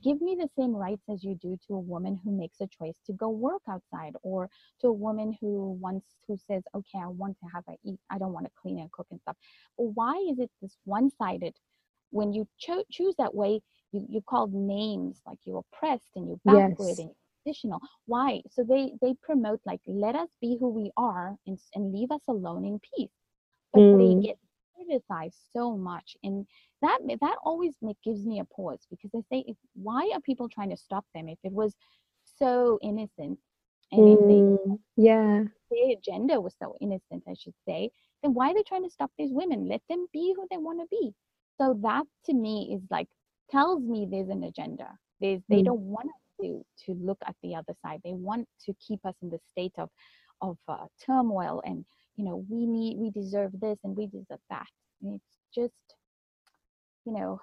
Give 0.07 0.23
me 0.23 0.37
the 0.41 0.51
same 0.59 0.77
rights 0.77 1.05
as 1.11 1.25
you 1.25 1.37
do 1.37 1.59
to 1.69 1.75
a 1.77 1.81
woman 1.81 2.21
who 2.25 2.33
makes 2.33 2.63
a 2.63 2.69
choice 2.69 2.99
to 3.07 3.15
go 3.15 3.31
work 3.31 3.63
outside 3.69 4.15
or 4.25 4.51
to 4.83 4.89
a 4.89 4.95
woman 4.95 5.37
who 5.43 5.79
wants 5.83 6.07
who 6.29 6.39
says, 6.39 6.65
okay, 6.77 7.01
I 7.01 7.09
want 7.09 7.39
to 7.41 7.47
have 7.55 7.65
a 7.69 7.77
eat. 7.85 8.01
I 8.11 8.19
don't 8.19 8.35
want 8.35 8.47
to 8.47 8.53
clean 8.63 8.81
and 8.81 8.93
cook 8.93 9.09
and 9.13 9.21
stuff. 9.23 9.37
Why 9.79 10.17
is 10.33 10.41
it 10.41 10.53
this 10.63 10.79
one-sided? 10.87 11.57
When 12.13 12.33
you 12.35 12.49
cho- 12.59 12.85
choose 12.93 13.17
that 13.19 13.35
way, 13.37 13.63
you 13.93 14.07
you 14.11 14.23
called 14.23 14.55
names 14.55 15.23
like 15.27 15.41
you're 15.47 15.65
oppressed 15.75 16.13
and 16.17 16.29
you're 16.29 16.41
backward 16.47 16.99
Yes. 16.99 17.01
and 17.01 17.13
additional. 17.47 17.81
Why? 18.07 18.43
So 18.51 18.65
they 18.65 18.95
they 19.03 19.15
promote 19.23 19.61
like 19.67 19.83
let 19.89 20.17
us 20.17 20.31
be 20.41 20.59
who 20.61 20.71
we 20.71 20.93
are 20.99 21.37
and 21.49 21.59
and 21.77 21.93
leave 21.95 22.13
us 22.13 22.23
alone 22.29 22.67
in 22.67 22.81
peace. 22.97 23.13
But 23.75 23.85
they 23.99 24.15
Mm. 24.15 24.23
get 24.23 24.39
criticized 24.77 25.39
so 25.55 25.77
much, 25.77 26.17
and 26.25 26.47
that 26.83 27.01
that 27.21 27.37
always 27.45 27.77
make, 27.83 27.99
gives 28.05 28.27
me 28.27 28.41
a 28.41 28.45
pause 28.45 28.87
because 28.91 29.11
I 29.17 29.23
say, 29.33 29.45
if, 29.49 29.57
why 29.75 30.11
are 30.15 30.21
people 30.21 30.49
trying 30.49 30.71
to 30.71 30.77
stop 30.77 31.07
them 31.15 31.29
if 31.29 31.39
it 31.45 31.53
was 31.53 31.75
so 32.25 32.79
innocent 32.83 33.39
and 33.93 34.09
if 34.09 34.21
they 34.29 34.45
Mm. 34.59 34.79
yeah 34.97 35.45
their 35.71 35.97
agenda 35.97 36.41
was 36.41 36.55
so 36.59 36.77
innocent, 36.81 37.25
I 37.29 37.35
should 37.35 37.55
say, 37.67 37.91
then 38.23 38.35
why 38.35 38.51
are 38.51 38.55
they 38.55 38.63
trying 38.63 38.85
to 38.85 38.91
stop 38.91 39.11
these 39.19 39.33
women? 39.33 39.69
Let 39.69 39.83
them 39.89 40.07
be 40.13 40.35
who 40.37 40.47
they 40.51 40.59
want 40.59 40.81
to 40.81 40.87
be. 40.91 41.15
So 41.61 41.79
that 41.83 42.05
to 42.27 42.35
me 42.35 42.73
is 42.75 42.83
like 42.91 43.09
tells 43.51 43.83
me 43.83 44.07
there's 44.11 44.29
an 44.29 44.45
agenda. 44.45 44.89
There's 45.21 45.43
they 45.51 45.63
Mm. 45.63 45.63
don't 45.63 45.81
want 45.81 46.09
us 46.09 46.23
to 46.43 46.65
to 46.87 46.95
look 46.95 47.19
at 47.27 47.37
the 47.43 47.55
other 47.55 47.75
side. 47.83 48.01
They 48.05 48.15
want 48.15 48.49
to 48.67 48.75
keep 48.75 49.05
us 49.05 49.15
in 49.23 49.31
the 49.31 49.41
state 49.51 49.75
of 49.79 49.91
of 50.43 50.59
uh, 50.69 50.87
turmoil 51.05 51.63
and 51.65 51.85
you 52.17 52.25
know 52.25 52.45
we 52.49 52.67
need 52.67 52.99
we 52.99 53.11
deserve 53.11 53.53
this 53.61 53.79
and 53.85 53.97
we 53.97 54.07
deserve 54.07 54.41
that. 54.51 54.67
And 55.03 55.15
it's 55.21 55.39
just 55.55 55.75
you 57.05 57.13
know 57.13 57.41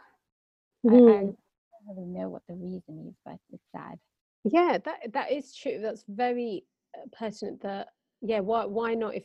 I, 0.89 0.93
I 0.93 0.97
Mhm. 0.97 1.21
don't 1.25 1.37
really 1.87 2.05
know 2.07 2.29
what 2.29 2.41
the 2.47 2.55
reason 2.55 3.07
is, 3.09 3.15
but 3.25 3.37
it's 3.51 3.63
sad. 3.71 3.99
yeah 4.45 4.77
that 4.85 5.13
that 5.13 5.31
is 5.31 5.55
true 5.55 5.79
that's 5.81 6.03
very 6.09 6.65
uh, 6.97 7.05
pertinent 7.17 7.61
that 7.61 7.87
yeah 8.21 8.39
why 8.39 8.65
why 8.65 8.93
not 8.93 9.15
if 9.15 9.23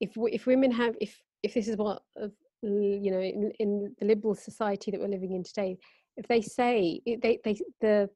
if 0.00 0.10
if 0.16 0.46
women 0.46 0.70
have 0.70 0.94
if 1.00 1.16
if 1.42 1.54
this 1.54 1.68
is 1.68 1.76
what 1.76 2.02
of 2.16 2.32
you 2.62 3.10
know 3.10 3.20
in, 3.20 3.52
in 3.60 3.94
the 4.00 4.06
liberal 4.06 4.34
society 4.34 4.90
that 4.90 5.00
we're 5.00 5.08
living 5.08 5.32
in 5.32 5.42
today 5.44 5.76
if 6.16 6.26
they 6.28 6.42
say 6.42 7.00
they 7.06 7.38
they 7.44 7.56
the 7.80 8.08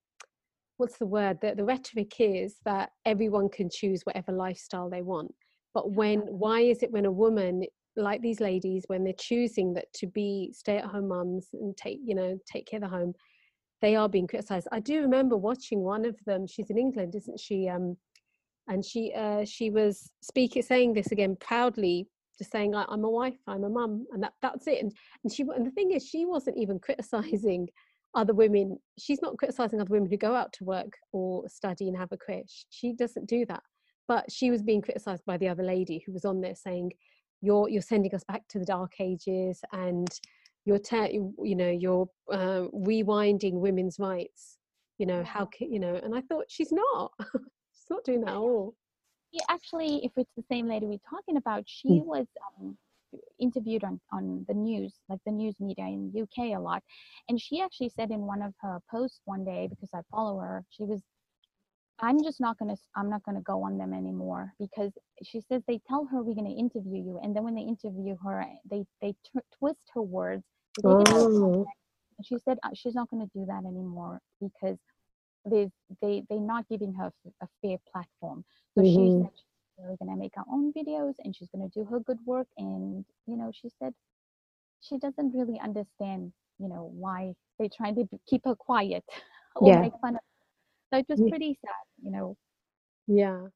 what's 0.79 0.99
the 0.99 1.07
word 1.07 1.39
the, 1.41 1.55
the 1.55 1.65
rhetoric 1.65 2.13
is 2.19 2.57
that 2.65 2.91
everyone 3.07 3.49
can 3.49 3.69
choose 3.71 4.03
whatever 4.03 4.33
lifestyle 4.33 4.91
they 4.91 5.03
want 5.03 5.33
but 5.75 5.93
when 5.93 6.21
why 6.21 6.61
is 6.61 6.83
it 6.83 6.93
when 6.93 7.07
a 7.07 7.13
woman 7.13 7.65
like 7.97 8.23
these 8.23 8.41
ladies 8.41 8.85
when 8.87 9.05
they're 9.05 9.13
choosing 9.19 9.75
that 9.75 9.93
to 9.93 10.07
be 10.07 10.51
stay 10.53 10.79
at 10.79 10.85
home 10.85 11.09
mums 11.09 11.49
and 11.53 11.77
take 11.77 11.99
you 12.05 12.15
know 12.15 12.39
take 12.51 12.67
care 12.67 12.79
of 12.79 12.83
the 12.83 12.89
home 12.89 13.13
they 13.81 13.97
are 13.97 14.09
being 14.09 14.29
criticized. 14.29 14.69
I 14.71 14.79
do 14.79 15.01
remember 15.03 15.37
watching 15.37 15.81
one 15.81 16.05
of 16.05 16.17
them 16.25 16.47
she's 16.47 16.71
in 16.71 16.79
england 16.79 17.15
isn't 17.15 17.39
she 17.39 17.69
um 17.69 17.97
and 18.69 18.85
she 18.85 19.13
uh 19.15 19.45
she 19.45 19.71
was 19.71 20.11
speaking 20.23 20.63
saying 20.63 20.95
this 20.95 21.13
again 21.13 21.37
proudly 21.41 22.07
just 22.39 22.53
saying 22.53 22.75
I, 22.75 22.85
i'm 22.89 23.05
a 23.05 23.11
wife 23.11 23.37
i'm 23.47 23.65
a 23.65 23.69
mum 23.69 24.07
and 24.13 24.23
that 24.23 24.33
that's 24.41 24.67
it 24.67 24.83
and 24.83 24.93
and 25.25 25.33
she 25.33 25.43
and 25.43 25.67
the 25.67 25.71
thing 25.73 25.93
is 25.93 26.07
she 26.07 26.25
wasn't 26.25 26.59
even 26.59 26.79
criticizing 26.79 27.69
other 28.15 28.35
women 28.35 28.79
she's 28.99 29.23
not 29.23 29.37
criticizing 29.37 29.81
other 29.81 29.93
women 29.93 30.09
who 30.11 30.17
go 30.17 30.35
out 30.35 30.53
to 30.55 30.65
work 30.65 30.93
or 31.13 31.49
study 31.49 31.89
and 31.89 31.97
have 31.97 32.13
a 32.13 32.17
career 32.17 32.43
she 32.71 32.93
doesn't 32.93 33.29
do 33.29 33.45
that 33.47 33.63
but 34.09 34.31
she 34.31 34.51
was 34.51 34.63
being 34.63 34.83
criticized 34.83 35.25
by 35.27 35.37
the 35.37 35.49
other 35.49 35.63
lady 35.63 36.03
who 36.05 36.13
was 36.13 36.25
on 36.25 36.41
there 36.41 36.55
saying 36.55 36.93
you're 37.41 37.69
you're 37.69 37.83
sending 37.83 38.15
us 38.15 38.25
back 38.25 38.47
to 38.49 38.59
the 38.59 38.65
dark 38.65 38.93
ages 39.01 39.61
and 39.73 40.09
you're 40.65 40.79
te- 40.79 41.21
you 41.43 41.57
know 41.57 41.71
you're 41.71 42.09
uh, 42.31 42.67
rewinding 42.75 43.55
women's 43.55 43.99
rights 43.99 44.59
you 44.99 45.07
know 45.07 45.25
how 45.25 45.47
ca- 45.47 45.67
you 45.69 45.81
know 45.81 45.95
and 45.95 46.15
i 46.15 46.21
thought 46.23 46.45
she's 46.49 46.73
not 46.73 47.13
she's 47.73 47.91
not 47.91 48.05
doing 48.05 48.21
that 48.21 48.31
at 48.31 48.37
all 48.37 48.75
Yeah, 49.33 49.45
actually, 49.49 50.05
if 50.05 50.13
it's 50.17 50.33
the 50.37 50.45
same 50.51 50.69
lady 50.69 50.87
we're 50.87 50.99
talking 51.09 51.37
about, 51.37 51.65
she 51.67 51.89
Mm. 51.89 52.07
was 52.07 52.27
um, 52.61 52.77
interviewed 53.41 53.85
on, 53.85 54.01
on 54.13 54.45
the 54.49 54.55
news, 54.55 54.95
like 55.09 55.21
the 55.27 55.33
news 55.33 55.55
media 55.61 55.87
in 55.87 56.11
the 56.13 56.23
UK 56.23 56.57
a 56.57 56.61
lot. 56.61 56.83
And 57.29 57.41
she 57.41 57.61
actually 57.61 57.91
said 57.91 58.11
in 58.11 58.23
one 58.23 58.43
of 58.43 58.55
her 58.61 58.79
posts 58.91 59.21
one 59.25 59.45
day, 59.45 59.69
because 59.69 59.91
I 59.95 60.01
follow 60.11 60.39
her, 60.39 60.65
she 60.71 60.85
was, 60.85 61.01
I'm 62.01 62.23
just 62.23 62.41
not 62.41 62.59
going 62.59 62.75
to, 62.75 62.81
I'm 62.97 63.11
not 63.11 63.23
going 63.25 63.37
to 63.37 63.43
go 63.43 63.63
on 63.63 63.79
them 63.79 63.93
anymore 63.95 64.55
because 64.59 64.93
she 65.23 65.41
says 65.41 65.63
they 65.67 65.81
tell 65.89 66.07
her 66.07 66.23
we're 66.23 66.35
going 66.35 66.51
to 66.53 66.59
interview 66.59 67.03
you. 67.03 67.21
And 67.23 67.35
then 67.37 67.45
when 67.45 67.55
they 67.55 67.63
interview 67.63 68.17
her, 68.25 68.45
they, 68.71 68.85
they 69.01 69.13
tw- 69.25 69.47
twist 69.59 69.91
her 69.95 70.03
words. 70.03 70.45
they 70.77 70.83
take 70.95 71.01
it 71.01 71.09
out 71.09 71.23
of 71.23 71.33
Oh. 71.35 71.67
She 72.25 72.39
said 72.39 72.59
uh, 72.65 72.71
she's 72.75 72.95
not 72.95 73.11
going 73.11 73.27
to 73.27 73.31
do 73.39 73.47
that 73.47 73.65
anymore 73.67 74.21
because 74.41 74.79
they, 75.51 75.71
they, 76.03 76.25
they're 76.29 76.41
not 76.41 76.69
giving 76.69 76.95
her 76.95 77.13
a 77.43 77.49
fair 77.63 77.79
platform. 77.93 78.45
So 78.77 78.85
she 78.85 79.09
Mhm. 79.09 79.23
said 79.23 79.31
she's 79.35 79.99
going 79.99 80.11
to 80.11 80.17
make 80.17 80.33
her 80.37 80.45
own 80.51 80.73
videos 80.73 81.15
and 81.25 81.35
she's 81.35 81.49
going 81.51 81.69
to 81.69 81.79
do 81.81 81.85
her 81.87 82.01
good 82.01 82.19
work. 82.27 82.49
And, 82.59 83.05
you 83.27 83.37
know, 83.37 83.51
she 83.53 83.71
said 83.79 83.95
she 84.81 84.99
doesn't 84.99 85.35
really 85.35 85.59
understand, 85.61 86.33
you 86.59 86.69
know, 86.69 86.91
why 86.95 87.35
they're 87.59 87.69
trying 87.75 87.97
to 87.97 88.09
keep 88.27 88.45
her 88.45 88.57
quiet 88.57 89.05
or 89.57 89.69
Yeah. 89.69 89.83
make 89.83 89.93
fun 90.01 90.17
of. 90.17 90.23
So 90.93 90.99
it 90.99 91.07
was 91.09 91.21
Yeah. 91.21 91.29
pretty 91.31 91.55
sad, 91.65 91.87
you 92.03 92.11
know. 92.11 92.37
Yeah. 93.07 93.47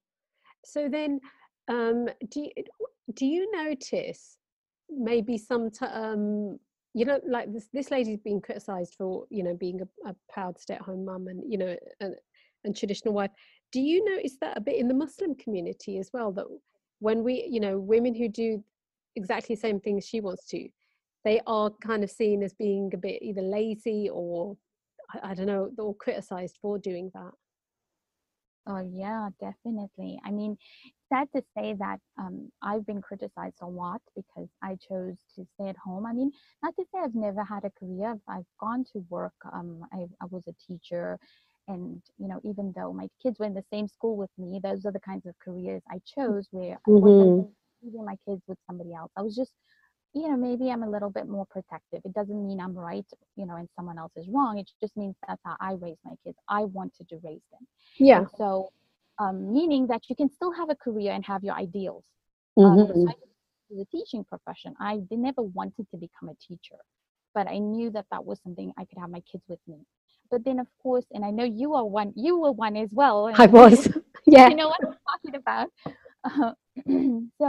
So 0.64 0.88
then, 0.88 1.20
um, 1.68 2.08
do 2.30 2.40
you, 2.40 2.50
do 3.14 3.26
you 3.26 3.50
notice 3.52 4.38
maybe 4.88 5.36
some 5.36 5.70
t- 5.70 5.84
um, 5.86 6.58
you 6.94 7.04
know, 7.04 7.20
like 7.28 7.52
this 7.52 7.68
this 7.72 7.90
lady's 7.90 8.20
been 8.20 8.40
criticised 8.40 8.94
for 8.96 9.26
you 9.30 9.42
know 9.42 9.54
being 9.54 9.80
a, 9.82 10.08
a 10.08 10.16
proud 10.32 10.58
stay-at-home 10.58 11.04
mum 11.04 11.26
and 11.28 11.42
you 11.46 11.58
know 11.58 11.76
and, 12.00 12.14
and 12.64 12.74
traditional 12.76 13.12
wife. 13.12 13.30
Do 13.70 13.80
you 13.80 14.02
notice 14.04 14.38
that 14.40 14.56
a 14.56 14.60
bit 14.60 14.76
in 14.76 14.88
the 14.88 14.94
Muslim 14.94 15.34
community 15.34 15.98
as 15.98 16.10
well? 16.14 16.32
That 16.32 16.46
when 17.00 17.22
we 17.22 17.46
you 17.50 17.60
know 17.60 17.78
women 17.78 18.14
who 18.14 18.28
do 18.28 18.64
exactly 19.14 19.56
the 19.56 19.60
same 19.60 19.80
things 19.80 20.06
she 20.06 20.20
wants 20.20 20.46
to, 20.46 20.68
they 21.24 21.40
are 21.46 21.70
kind 21.82 22.02
of 22.02 22.10
seen 22.10 22.42
as 22.42 22.54
being 22.54 22.90
a 22.94 22.98
bit 22.98 23.22
either 23.22 23.42
lazy 23.42 24.08
or 24.10 24.56
I, 25.12 25.30
I 25.30 25.34
don't 25.34 25.46
know, 25.46 25.70
or 25.78 25.94
criticised 25.94 26.58
for 26.60 26.78
doing 26.78 27.10
that. 27.14 27.32
Oh 28.68 28.80
yeah, 28.80 29.28
definitely. 29.40 30.18
I 30.24 30.32
mean, 30.32 30.56
sad 31.08 31.28
to 31.36 31.42
say 31.56 31.74
that 31.74 32.00
um, 32.18 32.50
I've 32.62 32.84
been 32.84 33.00
criticized 33.00 33.58
a 33.62 33.66
lot 33.66 34.00
because 34.16 34.48
I 34.60 34.76
chose 34.88 35.16
to 35.36 35.46
stay 35.54 35.68
at 35.68 35.76
home. 35.76 36.04
I 36.04 36.12
mean, 36.12 36.32
not 36.64 36.74
to 36.76 36.84
say 36.92 37.00
I've 37.02 37.14
never 37.14 37.44
had 37.44 37.64
a 37.64 37.70
career. 37.70 38.10
I've, 38.10 38.38
I've 38.38 38.46
gone 38.58 38.84
to 38.92 39.04
work. 39.08 39.34
Um, 39.52 39.82
I, 39.92 40.06
I 40.20 40.26
was 40.30 40.42
a 40.48 40.54
teacher, 40.66 41.18
and 41.68 42.02
you 42.18 42.26
know, 42.26 42.40
even 42.42 42.72
though 42.74 42.92
my 42.92 43.08
kids 43.22 43.38
were 43.38 43.46
in 43.46 43.54
the 43.54 43.64
same 43.72 43.86
school 43.86 44.16
with 44.16 44.30
me, 44.36 44.58
those 44.60 44.84
are 44.84 44.92
the 44.92 45.00
kinds 45.00 45.26
of 45.26 45.38
careers 45.38 45.82
I 45.88 46.00
chose 46.04 46.48
where 46.50 46.74
I 46.74 46.90
wasn't 46.90 47.50
leaving 47.82 48.04
my 48.04 48.16
kids 48.28 48.42
with 48.48 48.58
somebody 48.66 48.92
else. 48.94 49.12
I 49.16 49.22
was 49.22 49.36
just 49.36 49.52
you 50.16 50.28
know 50.28 50.36
maybe 50.48 50.70
i'm 50.72 50.82
a 50.82 50.90
little 50.96 51.10
bit 51.18 51.28
more 51.36 51.46
protective. 51.56 52.00
It 52.08 52.14
doesn't 52.18 52.40
mean 52.48 52.58
i'm 52.64 52.74
right 52.90 53.08
you 53.36 53.46
know 53.46 53.56
and 53.60 53.68
someone 53.76 53.98
else 54.02 54.12
is 54.16 54.26
wrong. 54.34 54.52
It 54.58 54.68
just 54.82 54.96
means 54.96 55.14
that's 55.28 55.42
how 55.44 55.56
i 55.60 55.72
raise 55.86 56.00
my 56.04 56.14
kids. 56.24 56.38
I 56.48 56.60
wanted 56.78 57.04
to 57.10 57.16
raise 57.28 57.44
them. 57.52 57.64
Yeah. 57.98 58.18
And 58.20 58.28
so 58.38 58.70
um, 59.18 59.36
meaning 59.56 59.86
that 59.92 60.02
you 60.08 60.16
can 60.20 60.30
still 60.36 60.52
have 60.60 60.68
a 60.70 60.74
career 60.86 61.12
and 61.16 61.24
have 61.32 61.42
your 61.48 61.54
ideals. 61.66 62.04
Um, 62.58 62.78
Mhm. 62.78 63.12
the 63.78 63.84
teaching 63.96 64.22
profession. 64.32 64.74
I 64.80 64.92
never 65.10 65.42
wanted 65.42 65.86
to 65.92 65.96
become 66.06 66.28
a 66.34 66.36
teacher 66.48 66.80
but 67.36 67.46
i 67.56 67.58
knew 67.58 67.88
that 67.96 68.06
that 68.10 68.24
was 68.24 68.40
something 68.42 68.72
i 68.78 68.84
could 68.86 68.98
have 68.98 69.10
my 69.10 69.22
kids 69.30 69.44
with 69.52 69.60
me. 69.68 69.78
But 70.30 70.40
then 70.46 70.58
of 70.64 70.68
course 70.82 71.06
and 71.14 71.22
i 71.28 71.30
know 71.30 71.44
you 71.44 71.74
are 71.78 71.84
one 72.00 72.10
you 72.16 72.32
were 72.42 72.52
one 72.66 72.76
as 72.84 72.90
well 73.00 73.18
I 73.44 73.46
was. 73.58 73.78
Yeah. 74.36 74.48
you 74.48 74.56
know 74.56 74.68
what 74.72 74.80
i'm 74.88 74.96
talking 75.10 75.34
about. 75.42 75.68
Uh, 76.28 76.52
so 77.40 77.46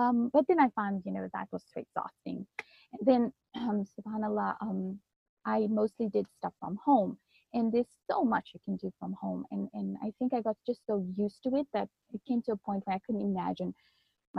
um 0.00 0.30
but 0.32 0.44
then 0.48 0.60
i 0.60 0.68
found 0.80 1.02
you 1.06 1.12
know 1.12 1.28
that 1.34 1.48
was 1.52 1.64
so 1.72 1.80
exhausting. 1.84 2.46
And 2.92 3.02
then 3.10 3.22
um 3.56 3.84
subhanallah 3.94 4.50
um 4.66 4.98
i 5.46 5.58
mostly 5.80 6.08
did 6.08 6.26
stuff 6.38 6.54
from 6.60 6.78
home. 6.84 7.18
And 7.52 7.72
there's 7.72 7.92
so 8.10 8.18
much 8.32 8.50
you 8.54 8.60
can 8.64 8.76
do 8.84 8.90
from 8.98 9.12
home. 9.22 9.44
And 9.52 9.68
and 9.78 9.96
i 10.06 10.12
think 10.18 10.34
i 10.34 10.40
got 10.48 10.56
just 10.66 10.82
so 10.86 10.94
used 11.24 11.40
to 11.44 11.50
it 11.60 11.66
that 11.74 11.88
it 12.14 12.20
came 12.28 12.42
to 12.42 12.52
a 12.52 12.62
point 12.68 12.82
where 12.84 12.96
i 12.96 13.00
couldn't 13.06 13.28
imagine 13.32 13.74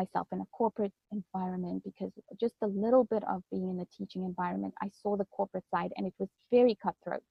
myself 0.02 0.28
in 0.34 0.40
a 0.42 0.46
corporate 0.60 0.94
environment 1.12 1.84
because 1.84 2.12
just 2.40 2.56
a 2.64 2.68
little 2.68 3.04
bit 3.14 3.24
of 3.34 3.44
being 3.52 3.70
in 3.72 3.78
the 3.78 3.88
teaching 3.98 4.24
environment 4.32 4.74
i 4.86 4.90
saw 5.02 5.12
the 5.18 5.30
corporate 5.38 5.68
side 5.74 5.92
and 5.98 6.08
it 6.08 6.14
was 6.20 6.30
very 6.58 6.76
cutthroat. 6.86 7.30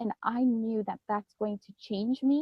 And 0.00 0.10
i 0.36 0.40
knew 0.42 0.80
that 0.88 1.00
that's 1.10 1.34
going 1.42 1.58
to 1.66 1.72
change 1.88 2.22
me. 2.22 2.40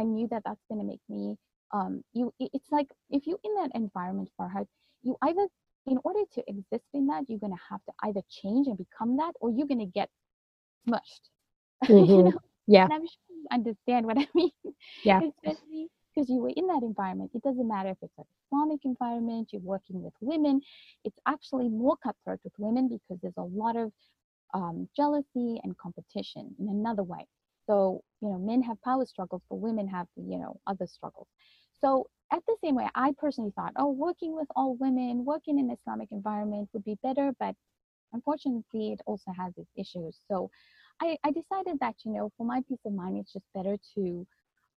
I 0.00 0.02
knew 0.14 0.26
that 0.32 0.42
that's 0.46 0.64
going 0.68 0.80
to 0.82 0.86
make 0.92 1.04
me 1.16 1.22
um 1.72 2.02
you 2.12 2.32
it's 2.40 2.70
like 2.72 2.88
if 3.10 3.26
you're 3.26 3.38
in 3.44 3.54
that 3.56 3.70
environment 3.74 4.30
Farhat, 4.40 4.66
you 5.02 5.16
either 5.22 5.48
in 5.86 5.98
order 6.04 6.20
to 6.34 6.42
exist 6.48 6.84
in 6.94 7.06
that 7.06 7.24
you're 7.28 7.38
going 7.38 7.52
to 7.52 7.62
have 7.70 7.84
to 7.84 7.92
either 8.04 8.20
change 8.30 8.66
and 8.66 8.76
become 8.76 9.16
that 9.16 9.32
or 9.40 9.50
you're 9.50 9.66
going 9.66 9.80
to 9.80 9.86
get 10.00 10.08
smushed 10.88 11.28
you 11.88 12.22
Mhm. 12.22 12.24
know 12.24 12.38
Yeah. 12.66 12.88
and 12.88 12.92
i'm 12.92 13.02
sure 13.06 13.36
you 13.36 13.46
understand 13.52 14.06
what 14.06 14.18
i 14.18 14.26
mean 14.34 14.50
Yeah. 15.04 15.22
especially 15.22 15.88
because 16.14 16.28
you 16.30 16.40
were 16.40 16.52
in 16.56 16.66
that 16.66 16.82
environment 16.82 17.30
it 17.34 17.42
doesn't 17.42 17.68
matter 17.68 17.90
if 17.90 17.98
it's 18.02 18.18
an 18.18 18.24
islamic 18.46 18.80
environment 18.84 19.48
you're 19.52 19.62
working 19.62 20.02
with 20.02 20.12
women 20.20 20.60
it's 21.04 21.18
actually 21.26 21.68
more 21.68 21.96
cutthroat 22.02 22.40
with 22.44 22.52
women 22.58 22.88
because 22.88 23.20
there's 23.22 23.38
a 23.38 23.42
lot 23.62 23.76
of 23.76 23.92
um, 24.54 24.88
jealousy 24.96 25.60
and 25.64 25.76
competition 25.78 26.54
in 26.58 26.68
another 26.68 27.02
way 27.02 27.26
so 27.66 28.02
you 28.20 28.28
know 28.30 28.38
men 28.38 28.62
have 28.62 28.80
power 28.82 29.04
struggles 29.06 29.42
but 29.50 29.56
women 29.56 29.88
have 29.88 30.06
you 30.16 30.38
know 30.38 30.58
other 30.66 30.86
struggles. 30.86 31.28
So 31.80 32.06
at 32.32 32.42
the 32.46 32.56
same 32.62 32.74
way 32.74 32.88
i 32.94 33.12
personally 33.18 33.52
thought 33.54 33.72
oh 33.76 33.90
working 33.90 34.34
with 34.34 34.48
all 34.56 34.76
women 34.76 35.24
working 35.24 35.58
in 35.58 35.66
an 35.70 35.76
islamic 35.76 36.08
environment 36.10 36.68
would 36.72 36.84
be 36.84 36.96
better 37.02 37.32
but 37.38 37.54
unfortunately 38.12 38.92
it 38.92 39.00
also 39.06 39.32
has 39.36 39.52
its 39.56 39.70
issues. 39.76 40.20
So 40.28 40.50
i, 41.02 41.16
I 41.24 41.30
decided 41.32 41.78
that 41.80 41.94
you 42.04 42.12
know 42.12 42.30
for 42.36 42.46
my 42.46 42.62
peace 42.68 42.80
of 42.86 42.92
mind 42.94 43.18
it's 43.18 43.32
just 43.32 43.46
better 43.54 43.76
to 43.94 44.26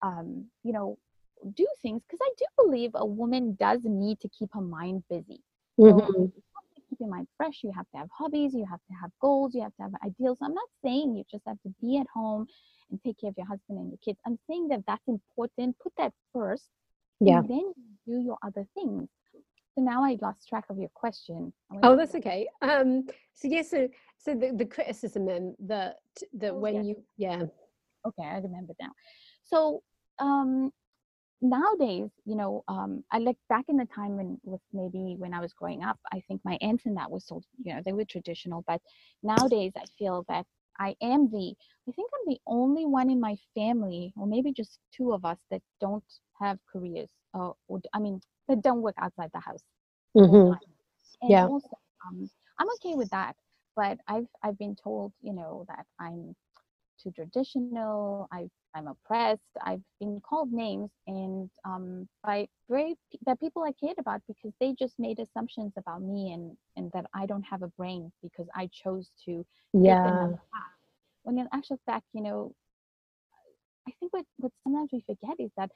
um, 0.02 0.45
you 0.63 0.73
know 0.73 0.97
do 1.56 1.65
things 1.82 2.02
because 2.08 2.19
i 2.21 2.32
do 2.38 2.45
believe 2.58 2.91
a 2.95 3.06
woman 3.06 3.56
does 3.60 3.80
need 3.86 4.19
to 4.21 4.30
keep 4.30 4.49
her 4.54 4.62
mind 4.62 5.04
busy. 5.10 5.41
So 5.88 5.95
Mhm. 6.08 6.32
have 6.56 6.75
to 6.75 6.82
keep 6.89 6.99
your 6.99 7.10
mind 7.10 7.28
fresh 7.38 7.62
you 7.63 7.71
have 7.75 7.89
to 7.91 7.97
have 7.97 8.10
hobbies 8.17 8.54
you 8.54 8.65
have 8.69 8.82
to 8.89 8.93
have 9.02 9.12
goals 9.21 9.54
you 9.56 9.62
have 9.62 9.75
to 9.78 9.84
have 9.84 9.93
ideals. 10.06 10.38
I'm 10.41 10.54
not 10.54 10.69
saying 10.84 11.15
you 11.15 11.23
just 11.32 11.43
have 11.47 11.62
to 11.63 11.73
be 11.82 11.97
at 11.97 12.08
home 12.13 12.47
and 12.89 13.02
take 13.04 13.19
care 13.19 13.30
of 13.30 13.36
your 13.38 13.47
husband 13.47 13.80
and 13.80 13.89
your 13.89 13.97
kids. 14.04 14.19
I'm 14.25 14.38
saying 14.49 14.67
that 14.69 14.84
that's 14.88 15.08
important. 15.08 15.78
Put 15.80 15.93
that 15.97 16.13
first. 16.34 16.69
Yeah. 17.21 17.39
and 17.39 17.49
then 17.49 17.73
you 17.75 17.95
do 18.08 18.19
your 18.21 18.38
other 18.45 18.65
things. 18.73 19.10
So 19.75 19.82
now 19.82 20.04
i 20.04 20.17
lost 20.21 20.47
track 20.47 20.65
of 20.69 20.78
your 20.78 20.89
question. 20.93 21.54
Oh, 21.84 21.95
that's 21.95 22.15
okay. 22.15 22.47
Um, 22.62 23.06
so 23.34 23.47
yes, 23.47 23.69
so 23.71 23.88
so 24.17 24.36
the, 24.36 24.54
the 24.56 24.65
criticism 24.65 25.25
then 25.25 25.56
that 25.67 25.97
that 26.34 26.52
Oh, 26.54 26.60
when 26.60 26.75
yeah. 26.75 26.82
you 26.82 27.04
yeah. 27.17 27.43
Okay 28.06 28.23
i 28.23 28.38
remember 28.38 28.73
now. 28.80 28.91
So 29.43 29.84
um 30.19 30.71
nowadays 31.41 32.10
you 32.25 32.36
know 32.36 32.63
um 32.67 33.02
i 33.13 33.17
like 33.17 33.38
back 33.47 33.63
in 33.69 33.78
the 33.78 33.86
time 33.86 34.17
when 34.17 34.38
with 34.43 34.60
maybe 34.73 35.15
when 35.17 35.34
i 35.34 35.39
was 35.39 35.54
growing 35.54 35.82
up 35.84 35.97
i 36.12 36.19
think 36.28 36.41
my 36.43 36.58
aunts 36.62 36.86
and 36.86 36.97
that 36.97 37.10
was 37.10 37.25
so 37.25 37.41
you 37.63 37.73
know 37.73 37.82
they 37.86 37.93
were 37.93 38.04
traditional 38.04 38.62
but 38.67 38.82
nowadays 39.23 39.71
i 39.78 39.86
feel 39.97 40.25
that 40.28 40.45
i 40.80 40.96
am 41.02 41.30
the 41.32 41.54
i 41.88 41.92
think 41.92 42.10
i'm 42.15 42.26
the 42.34 42.39
only 42.48 42.86
one 42.86 43.10
in 43.10 43.20
my 43.20 43.36
family 43.56 44.13
or 44.18 44.28
maybe 44.28 44.52
just 44.54 44.80
two 44.96 45.12
of 45.13 45.26
us 45.26 45.38
that 45.52 45.62
don't 45.82 46.04
have 46.39 46.58
careers 46.72 47.12
uh, 47.36 47.52
or 47.68 47.80
i 47.94 48.00
mean 48.00 48.20
that 48.48 48.62
don't 48.62 48.82
work 48.82 48.96
outside 49.00 49.30
the 49.34 49.39
house 49.39 49.63
Mhm. 50.15 50.60
And 51.22 51.28
Yeah. 51.28 51.46
also, 51.46 51.70
um, 52.08 52.30
I'm 52.60 52.70
okay 52.76 52.96
with 52.96 53.10
that. 53.12 53.36
But 53.76 53.98
I've 54.08 54.28
I've 54.44 54.58
been 54.58 54.76
told, 54.76 55.13
you 55.22 55.34
know, 55.34 55.65
that 55.68 55.86
I'm 56.00 56.36
too 57.02 57.12
traditional. 57.12 58.28
I 58.32 58.50
I'm 58.76 58.88
oppressed. 58.88 59.42
I've 59.64 59.82
been 60.00 60.22
called 60.22 60.52
names, 60.52 60.92
and 61.08 61.50
um, 61.66 62.08
by 62.24 62.48
very 62.70 62.96
that 63.26 63.40
people 63.40 63.64
I 63.64 63.72
cared 63.74 63.98
about 63.98 64.22
because 64.28 64.54
they 64.60 64.74
just 64.78 65.00
made 65.00 65.20
assumptions 65.20 65.74
about 65.78 66.02
me 66.02 66.32
and 66.34 66.56
and 66.76 66.92
that 66.94 67.06
I 67.14 67.26
don't 67.26 67.44
have 67.44 67.64
a 67.64 67.68
brain 67.70 68.12
because 68.22 68.48
I 68.56 68.70
chose 68.72 69.12
to 69.26 69.46
yeah. 69.74 70.34
When 71.24 71.38
in 71.38 71.48
actual 71.52 71.80
fact, 71.86 72.06
you 72.14 72.22
know, 72.22 72.54
I 73.88 73.92
think 74.00 74.14
what 74.14 74.26
what 74.38 74.52
sometimes 74.64 74.90
we 74.92 75.02
forget 75.02 75.40
is 75.40 75.52
that 75.58 75.72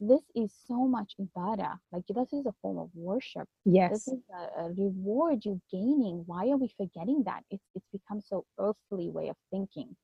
this 0.00 0.22
is 0.34 0.52
so 0.66 0.86
much 0.86 1.14
ibadah. 1.20 1.78
Like 1.92 2.04
this 2.08 2.32
is 2.32 2.46
a 2.46 2.54
form 2.62 2.78
of 2.78 2.90
worship 2.94 3.48
yes 3.66 3.90
this 3.90 4.08
is 4.08 4.20
a, 4.32 4.64
a 4.64 4.72
reward 4.72 5.44
you're 5.44 5.60
gaining 5.70 6.22
why 6.26 6.48
are 6.48 6.56
we 6.56 6.68
forgetting 6.76 7.22
that 7.24 7.42
it's 7.50 7.64
it's 7.74 7.86
become 7.92 8.20
so 8.20 8.44
earthly 8.58 9.10
way 9.10 9.28
of 9.28 9.36
thinking 9.50 9.94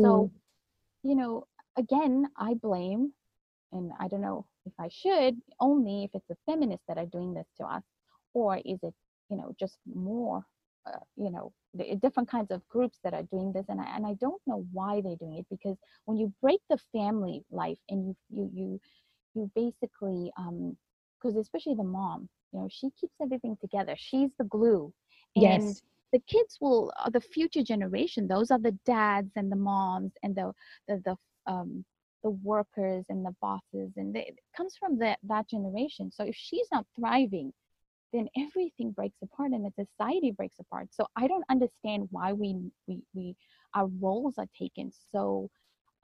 so 0.00 0.30
you 1.02 1.14
know 1.14 1.46
again 1.76 2.26
i 2.38 2.54
blame 2.54 3.12
and 3.72 3.92
i 4.00 4.08
don't 4.08 4.20
know 4.22 4.46
if 4.66 4.72
i 4.78 4.88
should 4.88 5.36
only 5.60 6.04
if 6.04 6.10
it's 6.14 6.26
the 6.28 6.36
feminists 6.46 6.84
that 6.88 6.98
are 6.98 7.06
doing 7.06 7.34
this 7.34 7.46
to 7.56 7.64
us 7.64 7.82
or 8.34 8.56
is 8.58 8.78
it 8.82 8.94
you 9.30 9.36
know 9.36 9.54
just 9.58 9.78
more 9.94 10.44
uh, 10.86 10.98
you 11.16 11.30
know 11.30 11.52
the 11.74 11.96
different 11.96 12.28
kinds 12.28 12.50
of 12.50 12.66
groups 12.68 12.98
that 13.04 13.14
are 13.14 13.22
doing 13.24 13.52
this 13.52 13.66
and 13.68 13.80
I, 13.80 13.84
and 13.96 14.06
I 14.06 14.14
don't 14.14 14.40
know 14.46 14.64
why 14.72 15.00
they're 15.02 15.16
doing 15.16 15.38
it 15.38 15.46
because 15.50 15.76
when 16.06 16.16
you 16.18 16.32
break 16.42 16.60
the 16.70 16.78
family 16.92 17.44
life 17.50 17.78
and 17.90 18.06
you 18.06 18.16
you 18.30 18.50
you 18.54 18.80
you 19.34 19.50
basically 19.54 20.32
um 20.38 20.76
because 21.20 21.36
especially 21.36 21.74
the 21.74 21.84
mom 21.84 22.28
you 22.52 22.60
know 22.60 22.68
she 22.70 22.90
keeps 23.00 23.14
everything 23.22 23.56
together. 23.60 23.94
She's 23.96 24.30
the 24.38 24.44
glue 24.44 24.92
and 25.36 25.76
yes 25.76 25.82
the 26.12 26.20
kids 26.20 26.58
will 26.60 26.92
the 27.12 27.20
future 27.20 27.62
generation 27.62 28.26
those 28.26 28.50
are 28.50 28.58
the 28.58 28.76
dads 28.86 29.30
and 29.36 29.50
the 29.52 29.56
moms 29.56 30.12
and 30.22 30.34
the 30.34 30.52
the, 30.88 31.02
the 31.04 31.16
um 31.52 31.84
the 32.22 32.30
workers 32.30 33.04
and 33.08 33.24
the 33.24 33.34
bosses 33.40 33.92
and 33.96 34.14
they, 34.14 34.22
it 34.26 34.38
comes 34.56 34.76
from 34.76 34.98
that 34.98 35.18
that 35.22 35.48
generation. 35.48 36.10
So 36.10 36.24
if 36.24 36.34
she's 36.34 36.66
not 36.72 36.84
thriving 36.98 37.52
then 38.12 38.26
everything 38.38 38.90
breaks 38.92 39.18
apart 39.22 39.52
and 39.52 39.64
the 39.64 39.84
society 39.84 40.30
breaks 40.32 40.56
apart. 40.58 40.88
So 40.90 41.06
i 41.16 41.26
don't 41.26 41.44
understand 41.50 42.08
why 42.10 42.32
we 42.32 42.56
we, 42.86 43.02
we 43.14 43.36
our 43.74 43.86
roles 44.00 44.34
are 44.38 44.48
taken 44.58 44.90
so 45.12 45.48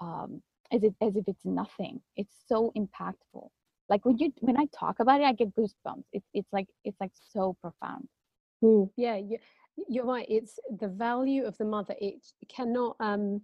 um 0.00 0.42
as 0.72 0.82
if 0.82 0.92
as 1.00 1.16
if 1.16 1.24
it's 1.28 1.44
nothing. 1.44 2.00
It's 2.16 2.34
so 2.48 2.72
impactful. 2.76 3.48
Like 3.88 4.04
when 4.04 4.18
you 4.18 4.32
when 4.40 4.56
i 4.58 4.66
talk 4.78 5.00
about 5.00 5.20
it 5.20 5.24
i 5.24 5.32
get 5.32 5.54
goosebumps. 5.54 6.04
It's 6.12 6.28
it's 6.34 6.52
like 6.52 6.68
it's 6.84 7.00
like 7.00 7.12
so 7.32 7.56
profound. 7.60 8.08
Mm, 8.62 8.90
yeah 8.96 9.16
you, 9.16 9.38
you're 9.88 10.06
right 10.06 10.26
it's 10.28 10.58
the 10.80 10.88
value 10.88 11.44
of 11.44 11.56
the 11.58 11.64
mother 11.64 11.94
it 12.00 12.24
cannot 12.48 12.96
um 13.00 13.40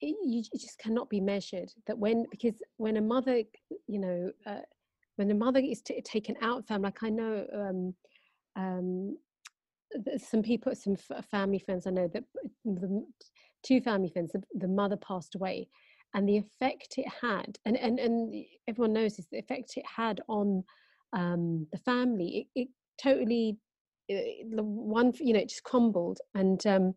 it, 0.00 0.16
you, 0.24 0.42
just 0.58 0.78
cannot 0.78 1.08
be 1.08 1.20
measured 1.20 1.70
that 1.86 1.98
when 1.98 2.26
because 2.30 2.60
when 2.76 2.96
a 2.96 3.00
mother 3.00 3.42
you 3.86 3.98
know 3.98 4.30
uh, 4.46 4.60
when 5.16 5.30
a 5.30 5.34
mother 5.34 5.60
is 5.60 5.80
t- 5.80 6.00
taken 6.02 6.36
out 6.42 6.60
of 6.60 6.66
family 6.66 6.84
like 6.86 7.02
i 7.02 7.08
know 7.08 7.46
um 7.54 7.94
um 8.56 9.16
some 10.18 10.42
people 10.42 10.74
some 10.74 10.96
family 11.30 11.58
friends 11.58 11.86
i 11.86 11.90
know 11.90 12.08
that 12.12 12.24
the 12.64 13.04
two 13.62 13.80
family 13.80 14.08
friends 14.08 14.32
the, 14.32 14.42
the 14.54 14.68
mother 14.68 14.96
passed 14.96 15.34
away 15.34 15.68
and 16.14 16.28
the 16.28 16.36
effect 16.36 16.94
it 16.96 17.06
had 17.20 17.58
and 17.64 17.76
and 17.76 17.98
and 17.98 18.44
everyone 18.68 18.92
knows 18.92 19.16
this 19.16 19.26
the 19.30 19.38
effect 19.38 19.76
it 19.76 19.84
had 19.86 20.20
on 20.28 20.64
um 21.12 21.66
the 21.72 21.78
family 21.78 22.48
it, 22.54 22.60
it 22.62 22.68
totally 23.00 23.56
the 24.54 24.62
one 24.62 25.12
you 25.20 25.32
know 25.32 25.40
it 25.40 25.48
just 25.48 25.62
crumbled 25.62 26.18
and 26.34 26.66
um 26.66 26.94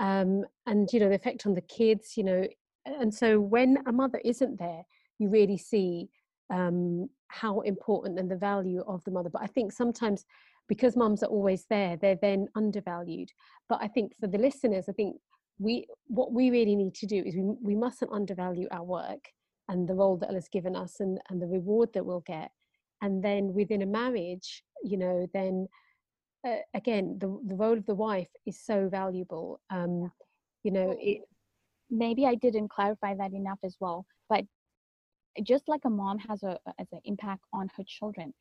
um 0.00 0.44
and 0.66 0.92
you 0.92 1.00
know 1.00 1.08
the 1.08 1.14
effect 1.14 1.46
on 1.46 1.54
the 1.54 1.60
kids 1.62 2.16
you 2.16 2.24
know 2.24 2.46
and 2.84 3.12
so 3.12 3.40
when 3.40 3.78
a 3.86 3.92
mother 3.92 4.20
isn't 4.24 4.58
there 4.58 4.82
you 5.18 5.28
really 5.28 5.58
see 5.58 6.08
um 6.50 7.08
how 7.28 7.60
important 7.60 8.18
and 8.18 8.30
the 8.30 8.36
value 8.36 8.82
of 8.86 9.02
the 9.04 9.10
mother 9.10 9.30
but 9.30 9.42
i 9.42 9.46
think 9.46 9.72
sometimes 9.72 10.24
because 10.68 10.96
mums 10.96 11.22
are 11.22 11.30
always 11.30 11.64
there 11.70 11.96
they're 11.96 12.18
then 12.20 12.46
undervalued 12.54 13.30
but 13.68 13.78
i 13.82 13.88
think 13.88 14.12
for 14.20 14.26
the 14.26 14.38
listeners 14.38 14.86
i 14.88 14.92
think 14.92 15.16
we 15.58 15.86
what 16.08 16.32
we 16.32 16.50
really 16.50 16.76
need 16.76 16.94
to 16.94 17.06
do 17.06 17.22
is 17.24 17.34
we, 17.34 17.42
we 17.62 17.74
mustn't 17.74 18.12
undervalue 18.12 18.68
our 18.70 18.84
work 18.84 19.28
and 19.68 19.88
the 19.88 19.94
role 19.94 20.16
that 20.16 20.28
allah's 20.28 20.48
given 20.48 20.76
us 20.76 21.00
and 21.00 21.18
and 21.30 21.40
the 21.40 21.46
reward 21.46 21.88
that 21.94 22.04
we'll 22.04 22.20
get 22.20 22.50
and 23.02 23.22
then 23.24 23.52
within 23.52 23.82
a 23.82 23.86
marriage 23.86 24.62
you 24.84 24.96
know 24.96 25.26
then 25.32 25.66
uh, 26.44 26.56
again, 26.74 27.18
the, 27.18 27.26
the 27.46 27.54
role 27.54 27.76
of 27.76 27.86
the 27.86 27.94
wife 27.94 28.28
is 28.46 28.58
so 28.58 28.88
valuable. 28.88 29.60
Um, 29.70 30.10
you 30.62 30.70
know, 30.70 30.96
it, 30.98 31.22
maybe 31.90 32.26
I 32.26 32.34
didn't 32.34 32.68
clarify 32.68 33.14
that 33.14 33.32
enough 33.32 33.58
as 33.64 33.76
well. 33.80 34.06
But 34.28 34.44
just 35.42 35.68
like 35.68 35.84
a 35.84 35.90
mom 35.90 36.18
has 36.18 36.42
a 36.42 36.58
as 36.78 36.86
an 36.92 37.00
impact 37.04 37.42
on 37.52 37.68
her 37.76 37.84
children, 37.86 38.32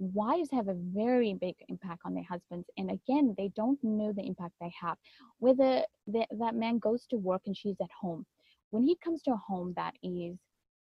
wives 0.00 0.48
have 0.50 0.68
a 0.68 0.74
very 0.74 1.34
big 1.34 1.54
impact 1.68 2.00
on 2.06 2.14
their 2.14 2.24
husbands 2.24 2.66
and 2.78 2.90
again 2.90 3.34
they 3.36 3.50
don't 3.54 3.78
know 3.84 4.12
the 4.12 4.22
impact 4.22 4.54
they 4.58 4.72
have 4.80 4.96
whether 5.40 5.82
the, 6.06 6.26
that 6.38 6.54
man 6.54 6.78
goes 6.78 7.06
to 7.06 7.16
work 7.16 7.42
and 7.44 7.54
she's 7.54 7.76
at 7.82 7.90
home 8.00 8.24
when 8.70 8.82
he 8.82 8.96
comes 9.04 9.22
to 9.22 9.30
a 9.30 9.36
home 9.36 9.74
that 9.76 9.92
is 10.02 10.38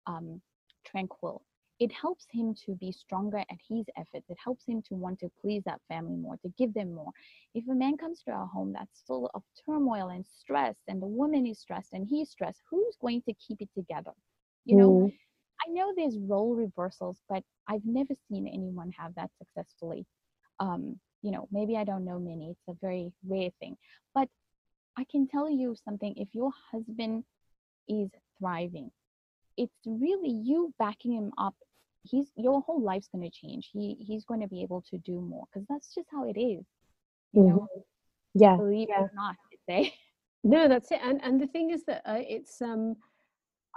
um, 0.07 0.41
tranquil 0.85 1.43
it 1.79 1.91
helps 1.91 2.25
him 2.31 2.53
to 2.53 2.75
be 2.75 2.91
stronger 2.91 3.37
at 3.37 3.57
his 3.67 3.85
efforts 3.97 4.29
it 4.29 4.37
helps 4.43 4.65
him 4.65 4.81
to 4.81 4.95
want 4.95 5.19
to 5.19 5.29
please 5.41 5.63
that 5.65 5.81
family 5.87 6.15
more 6.15 6.37
to 6.37 6.51
give 6.57 6.73
them 6.73 6.93
more 6.93 7.11
if 7.53 7.67
a 7.69 7.75
man 7.75 7.97
comes 7.97 8.21
to 8.21 8.31
a 8.31 8.45
home 8.45 8.73
that's 8.73 9.03
full 9.07 9.29
of 9.33 9.43
turmoil 9.65 10.09
and 10.09 10.25
stress 10.25 10.75
and 10.87 11.01
the 11.01 11.07
woman 11.07 11.45
is 11.45 11.59
stressed 11.59 11.93
and 11.93 12.07
he's 12.09 12.29
stressed 12.29 12.61
who's 12.69 12.97
going 13.01 13.21
to 13.21 13.33
keep 13.33 13.61
it 13.61 13.69
together 13.75 14.11
you 14.65 14.75
know 14.75 14.91
mm. 14.91 15.13
I 15.67 15.71
know 15.71 15.93
there's 15.95 16.17
role 16.17 16.55
reversals, 16.55 17.17
but 17.27 17.43
I've 17.67 17.85
never 17.85 18.13
seen 18.29 18.47
anyone 18.47 18.91
have 18.97 19.13
that 19.15 19.29
successfully. 19.37 20.05
Um, 20.59 20.99
you 21.21 21.31
know, 21.31 21.47
maybe 21.51 21.75
I 21.75 21.83
don't 21.83 22.05
know 22.05 22.19
many. 22.19 22.51
It's 22.51 22.67
a 22.69 22.79
very 22.81 23.11
rare 23.27 23.49
thing. 23.59 23.75
But 24.15 24.29
I 24.97 25.05
can 25.11 25.27
tell 25.27 25.49
you 25.49 25.75
something 25.83 26.13
if 26.15 26.29
your 26.33 26.51
husband 26.71 27.23
is 27.87 28.09
thriving, 28.37 28.91
it's 29.57 29.75
really 29.85 30.29
you 30.29 30.73
backing 30.79 31.13
him 31.13 31.31
up. 31.37 31.55
He's 32.03 32.31
your 32.35 32.61
whole 32.61 32.81
life's 32.81 33.07
going 33.07 33.29
to 33.29 33.31
change. 33.31 33.69
He 33.73 33.97
he's 33.99 34.25
going 34.25 34.41
to 34.41 34.47
be 34.47 34.63
able 34.63 34.83
to 34.89 34.97
do 34.99 35.21
more 35.21 35.45
because 35.51 35.67
that's 35.67 35.93
just 35.93 36.07
how 36.11 36.27
it 36.27 36.39
is. 36.39 36.65
You 37.33 37.41
mm-hmm. 37.41 37.49
know, 37.49 37.67
yeah, 38.33 38.55
believe 38.55 38.87
yeah. 38.89 39.01
it 39.01 39.03
or 39.03 39.11
not, 39.13 39.35
say. 39.69 39.93
No, 40.43 40.67
that's 40.67 40.91
it. 40.91 40.99
And 41.03 41.21
and 41.23 41.39
the 41.39 41.47
thing 41.47 41.71
is 41.71 41.83
that 41.85 42.01
uh, 42.05 42.19
it's 42.19 42.61
um 42.61 42.95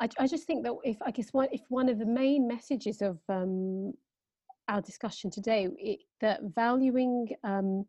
I, 0.00 0.08
I 0.18 0.26
just 0.26 0.46
think 0.46 0.64
that 0.64 0.74
if 0.84 0.96
I 1.02 1.10
guess 1.10 1.32
one 1.32 1.48
if 1.52 1.62
one 1.68 1.88
of 1.88 1.98
the 1.98 2.06
main 2.06 2.46
messages 2.48 3.02
of 3.02 3.18
um, 3.28 3.92
our 4.68 4.80
discussion 4.80 5.30
today 5.30 5.68
it, 5.78 6.00
that 6.20 6.40
valuing 6.54 7.28
um, 7.44 7.86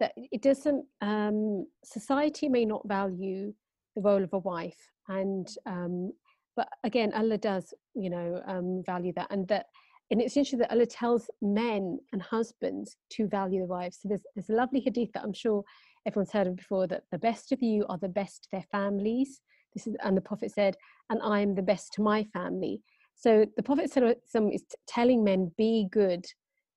that 0.00 0.12
it 0.16 0.42
doesn't 0.42 0.84
um, 1.00 1.66
society 1.84 2.48
may 2.48 2.64
not 2.64 2.86
value 2.86 3.52
the 3.96 4.02
role 4.02 4.22
of 4.22 4.32
a 4.32 4.38
wife 4.38 4.90
and 5.08 5.48
um, 5.66 6.12
but 6.58 6.68
again 6.84 7.12
Allah 7.14 7.38
does 7.38 7.66
you 7.94 8.10
know 8.10 8.42
um, 8.46 8.82
value 8.84 9.12
that 9.16 9.28
and 9.30 9.46
that 9.48 9.66
and 10.10 10.22
it's 10.22 10.36
interesting 10.36 10.60
that 10.60 10.72
Allah 10.72 10.86
tells 10.86 11.28
men 11.42 11.98
and 12.12 12.22
husbands 12.22 12.96
to 13.10 13.28
value 13.28 13.60
the 13.60 13.66
wives. 13.66 13.98
So 14.00 14.08
there's 14.08 14.24
there's 14.34 14.50
a 14.50 14.60
lovely 14.62 14.80
hadith 14.80 15.12
that 15.12 15.22
I'm 15.22 15.34
sure 15.44 15.62
everyone's 16.06 16.32
heard 16.32 16.46
of 16.46 16.56
before 16.56 16.86
that 16.86 17.02
the 17.12 17.18
best 17.18 17.52
of 17.52 17.62
you 17.62 17.84
are 17.88 17.98
the 17.98 18.16
best 18.20 18.44
to 18.44 18.48
their 18.52 18.64
families 18.72 19.40
this 19.74 19.86
is, 19.86 19.96
and 20.02 20.16
the 20.16 20.22
Prophet 20.22 20.50
said, 20.50 20.76
and 21.10 21.20
I 21.22 21.40
am 21.40 21.54
the 21.54 21.62
best 21.62 21.92
to 21.94 22.02
my 22.02 22.24
family. 22.24 22.80
So 23.14 23.46
the 23.56 23.62
Prophet 23.62 23.90
is 23.96 24.64
telling 24.86 25.24
men, 25.24 25.52
be 25.56 25.88
good 25.90 26.24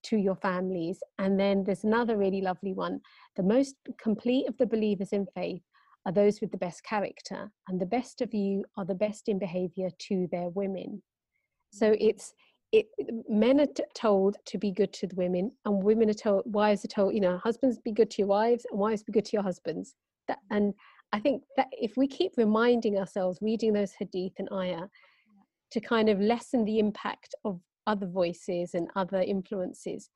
to 0.04 0.18
your 0.18 0.36
families. 0.36 1.00
And 1.20 1.40
then 1.40 1.64
there's 1.64 1.84
another 1.84 2.18
really 2.18 2.42
lovely 2.42 2.74
one. 2.74 3.00
The 3.36 3.44
most 3.44 3.76
complete 4.02 4.48
of 4.48 4.58
the 4.58 4.66
believers 4.66 5.10
in 5.14 5.28
faith 5.36 5.62
are 6.06 6.12
those 6.12 6.42
with 6.42 6.52
the 6.52 6.58
best 6.58 6.84
character, 6.84 7.52
and 7.68 7.80
the 7.80 7.86
best 7.86 8.22
of 8.22 8.34
you 8.34 8.64
are 8.78 8.86
the 8.86 8.96
best 8.96 9.30
in 9.30 9.38
behavior 9.38 9.90
to 10.08 10.28
their 10.32 10.50
women. 10.50 11.02
So 11.72 11.92
mm. 11.92 11.98
it's 12.00 12.34
it, 12.72 12.88
men 13.28 13.60
are 13.60 13.66
t- 13.66 13.84
told 13.94 14.38
to 14.46 14.58
be 14.58 14.72
good 14.72 14.94
to 14.94 15.08
the 15.08 15.16
women, 15.16 15.52
and 15.66 15.84
women 15.84 16.10
are 16.10 16.14
told, 16.14 16.44
wives 16.46 16.86
are 16.86 16.90
told, 16.90 17.14
you 17.14 17.20
know, 17.20 17.38
husbands 17.38 17.78
be 17.80 17.92
good 17.92 18.10
to 18.12 18.22
your 18.22 18.30
wives, 18.30 18.66
and 18.72 18.80
wives 18.80 19.04
be 19.04 19.12
good 19.12 19.26
to 19.26 19.34
your 19.34 19.44
husbands. 19.44 19.96
That, 20.28 20.38
mm. 20.38 20.58
and 20.58 20.74
I 21.14 21.20
think 21.20 21.44
that 21.58 21.68
if 21.72 21.98
we 21.98 22.08
keep 22.08 22.34
reminding 22.38 22.98
ourselves, 22.98 23.40
reading 23.42 23.74
those 23.74 23.92
hadith 23.92 24.34
and 24.40 24.48
ayah, 24.54 24.88
to 25.72 25.80
kind 25.80 26.10
of 26.10 26.20
lessen 26.20 26.66
the 26.66 26.80
impact 26.80 27.36
of 27.46 27.60
other 27.88 28.08
voices 28.08 28.74
and 28.74 28.90
other 28.96 29.22
influences, 29.22 30.10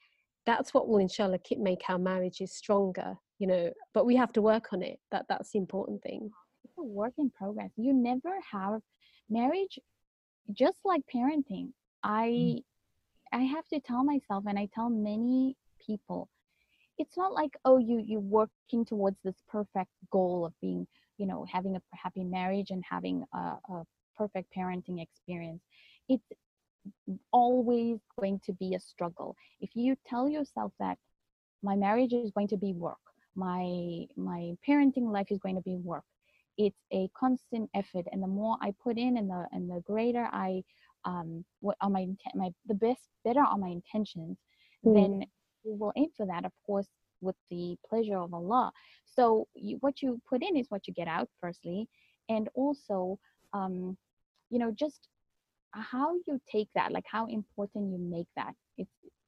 that's 0.46 0.74
what 0.74 0.88
will 0.88 1.00
inshallah 1.00 1.40
make 1.58 1.84
our 1.90 1.98
marriages 1.98 2.54
stronger, 2.54 3.18
you 3.40 3.48
know. 3.48 3.72
But 3.94 4.06
we 4.06 4.16
have 4.16 4.34
to 4.34 4.42
work 4.42 4.74
on 4.74 4.84
it. 4.84 5.00
That 5.12 5.26
that's 5.30 5.52
the 5.52 5.60
important 5.60 6.02
thing. 6.04 6.32
It's 6.64 6.78
a 6.78 6.84
work 6.84 7.14
in 7.18 7.30
progress. 7.30 7.72
You 7.78 7.94
never 7.94 8.34
have 8.52 8.82
marriage, 9.30 9.80
just 10.52 10.80
like 10.86 11.02
parenting. 11.14 11.70
I 12.04 12.28
mm. 12.28 12.64
I 13.34 13.42
have 13.42 13.68
to 13.70 13.80
tell 13.80 14.04
myself, 14.04 14.46
and 14.48 14.58
I 14.58 14.70
tell 14.74 14.90
many 14.90 15.56
people, 15.86 16.30
it's 16.98 17.18
not 17.18 17.34
like 17.34 17.52
oh 17.66 17.78
you 17.78 18.02
you 18.06 18.20
working 18.20 18.86
towards 18.86 19.18
this 19.24 19.36
perfect 19.50 19.92
goal 20.12 20.46
of 20.46 20.54
being 20.62 20.88
you 21.18 21.26
know 21.26 21.46
having 21.52 21.76
a 21.76 21.82
happy 21.94 22.24
marriage 22.24 22.72
and 22.72 22.84
having 22.90 23.24
a, 23.34 23.38
a 23.38 23.84
perfect 24.18 24.54
parenting 24.56 25.02
experience 25.02 25.62
it's 26.08 26.28
always 27.32 28.00
going 28.20 28.40
to 28.46 28.54
be 28.54 28.76
a 28.76 28.80
struggle 28.80 29.36
if 29.60 29.72
you 29.76 29.96
tell 30.06 30.30
yourself 30.30 30.72
that 30.80 30.98
my 31.64 31.76
marriage 31.76 32.14
is 32.14 32.32
going 32.32 32.48
to 32.48 32.58
be 32.58 32.74
work 32.74 32.98
my 33.36 34.06
my 34.16 34.54
parenting 34.68 35.12
life 35.12 35.28
is 35.30 35.40
going 35.40 35.56
to 35.56 35.62
be 35.62 35.76
work 35.78 36.04
it's 36.58 36.86
a 36.94 37.10
constant 37.18 37.70
effort 37.76 38.06
and 38.12 38.24
the 38.24 38.28
more 38.28 38.58
i 38.62 38.74
put 38.84 38.98
in 38.98 39.18
and 39.18 39.30
the 39.30 39.46
and 39.52 39.70
the 39.70 39.82
greater 39.86 40.28
i 40.32 40.62
um 41.04 41.44
what 41.60 41.76
are 41.82 41.90
my 41.90 42.02
intent 42.02 42.36
my 42.36 42.50
the 42.68 42.74
best 42.74 43.10
better 43.24 43.42
are 43.42 43.58
my 43.58 43.70
intentions 43.70 44.38
mm. 44.86 44.94
then 44.94 45.26
we 45.66 45.74
will 45.74 45.92
aim 45.98 46.10
for 46.16 46.26
that, 46.28 46.46
of 46.46 46.52
course, 46.66 46.88
with 47.22 47.36
the 47.50 47.76
pleasure 47.90 48.18
of 48.18 48.34
Allah. 48.34 48.72
So 49.06 49.48
you, 49.56 49.78
what 49.82 50.02
you 50.02 50.22
put 50.30 50.44
in 50.44 50.56
is 50.56 50.68
what 50.70 50.88
you 50.88 50.94
get 50.94 51.08
out, 51.08 51.28
firstly, 51.42 51.88
and 52.30 52.48
also, 52.54 53.20
um, 53.54 53.98
you 54.50 54.60
know, 54.60 54.72
just 54.72 55.08
how 55.72 56.16
you 56.28 56.40
take 56.50 56.70
that, 56.76 56.92
like 56.92 57.06
how 57.10 57.26
important 57.26 57.92
you 57.92 57.98
make 57.98 58.28
that. 58.36 58.54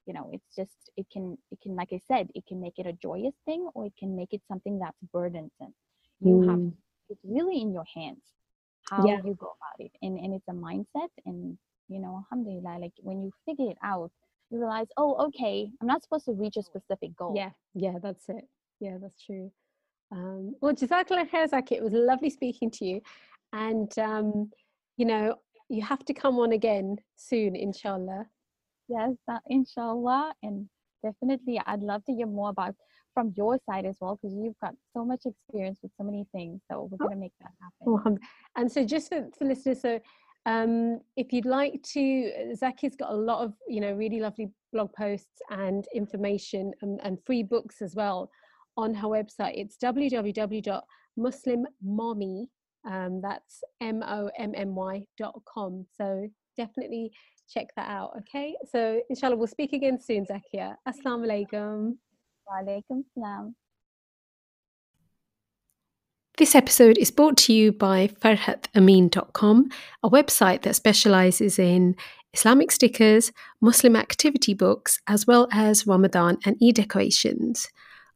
You 0.07 0.13
know, 0.13 0.29
it's 0.33 0.55
just 0.55 0.89
it 0.95 1.05
can 1.11 1.37
it 1.51 1.59
can 1.61 1.75
like 1.75 1.89
I 1.93 1.99
said, 2.07 2.29
it 2.33 2.45
can 2.47 2.59
make 2.59 2.79
it 2.79 2.87
a 2.87 2.93
joyous 2.93 3.35
thing, 3.45 3.69
or 3.75 3.85
it 3.85 3.93
can 3.99 4.15
make 4.15 4.33
it 4.33 4.41
something 4.47 4.79
that's 4.79 4.97
burdensome. 5.13 5.73
You 6.19 6.35
mm. 6.35 6.49
have 6.49 6.73
it's 7.09 7.21
really 7.23 7.61
in 7.61 7.71
your 7.71 7.85
hands 7.93 8.23
how 8.89 9.05
yeah. 9.05 9.17
you 9.17 9.35
go 9.35 9.53
about 9.57 9.79
it, 9.79 9.91
and 10.01 10.17
and 10.17 10.33
it's 10.33 10.47
a 10.47 10.53
mindset, 10.53 11.11
and 11.25 11.57
you 11.89 11.99
know, 11.99 12.23
alhamdulillah, 12.23 12.79
like 12.79 12.93
when 13.01 13.21
you 13.21 13.31
figure 13.45 13.69
it 13.69 13.77
out 13.83 14.11
you 14.49 14.59
realize, 14.59 14.87
oh, 14.97 15.15
okay, 15.27 15.69
I'm 15.81 15.87
not 15.87 16.03
supposed 16.03 16.25
to 16.25 16.33
reach 16.33 16.57
a 16.57 16.63
specific 16.63 17.15
goal. 17.15 17.33
Yeah, 17.35 17.51
yeah, 17.73 17.95
that's 18.01 18.29
it. 18.29 18.47
Yeah, 18.79 18.97
that's 19.01 19.23
true. 19.23 19.51
Um, 20.11 20.55
well, 20.61 20.73
Jazakallah 20.73 21.29
khair, 21.29 21.49
Zaki. 21.49 21.75
It 21.75 21.83
was 21.83 21.93
lovely 21.93 22.29
speaking 22.29 22.71
to 22.71 22.85
you. 22.85 23.01
And, 23.51 23.91
um, 23.99 24.51
you 24.95 25.05
know, 25.05 25.35
you 25.69 25.81
have 25.81 26.05
to 26.05 26.13
come 26.13 26.39
on 26.39 26.53
again 26.53 26.97
soon, 27.17 27.55
inshallah. 27.55 28.25
Yes, 28.89 29.13
uh, 29.29 29.39
inshallah. 29.47 30.33
And 30.43 30.69
definitely, 31.03 31.59
I'd 31.65 31.81
love 31.81 32.05
to 32.05 32.13
hear 32.13 32.27
more 32.27 32.49
about 32.49 32.75
from 33.13 33.33
your 33.35 33.57
side 33.69 33.85
as 33.85 33.97
well, 33.99 34.17
because 34.21 34.35
you've 34.35 34.57
got 34.61 34.75
so 34.93 35.03
much 35.03 35.25
experience 35.25 35.79
with 35.81 35.91
so 35.97 36.03
many 36.03 36.25
things. 36.31 36.61
So 36.69 36.87
we're 36.91 36.97
going 36.97 37.15
to 37.15 37.19
make 37.19 37.33
that 37.41 37.51
happen. 37.61 38.19
And 38.55 38.71
so, 38.71 38.85
just 38.85 39.09
for, 39.09 39.27
for 39.37 39.45
listeners, 39.45 39.81
so 39.81 39.99
um, 40.45 41.01
if 41.17 41.33
you'd 41.33 41.45
like 41.45 41.81
to, 41.93 42.53
Zaki's 42.55 42.95
got 42.95 43.11
a 43.11 43.15
lot 43.15 43.43
of, 43.43 43.53
you 43.67 43.81
know, 43.81 43.93
really 43.93 44.19
lovely 44.19 44.49
blog 44.71 44.93
posts 44.93 45.41
and 45.49 45.85
information 45.93 46.71
and, 46.81 46.99
and 47.03 47.17
free 47.25 47.43
books 47.43 47.81
as 47.81 47.95
well 47.95 48.29
on 48.77 48.93
her 48.93 49.07
website. 49.07 49.53
It's 49.55 49.75
www.muslimommy, 49.83 52.47
um, 52.87 53.21
that's 53.21 53.63
M-O-M-M-Y 53.81 55.05
dot 55.17 55.41
com. 55.45 55.85
So 55.97 56.29
definitely 56.57 57.11
check 57.49 57.67
that 57.75 57.89
out, 57.89 58.11
okay? 58.19 58.55
So 58.71 59.01
inshallah, 59.09 59.37
we'll 59.37 59.47
speak 59.47 59.73
again 59.73 59.99
soon, 59.99 60.25
Zakia. 60.25 60.75
Assalamu 60.87 61.25
alaikum. 61.27 61.97
Wa 62.47 62.61
alaikum 62.61 63.03
salam. 63.13 63.55
This 66.37 66.53
episode 66.53 66.99
is 66.99 67.09
brought 67.09 67.35
to 67.37 67.53
you 67.53 67.71
by 67.71 68.09
farhatamin.com, 68.09 69.69
a 70.03 70.09
website 70.09 70.61
that 70.61 70.75
specializes 70.75 71.57
in 71.57 71.95
Islamic 72.31 72.71
stickers, 72.71 73.31
Muslim 73.59 73.95
activity 73.95 74.53
books, 74.53 74.99
as 75.07 75.25
well 75.25 75.47
as 75.51 75.87
Ramadan 75.87 76.37
and 76.45 76.55
Eid 76.63 76.75
decorations. 76.75 77.67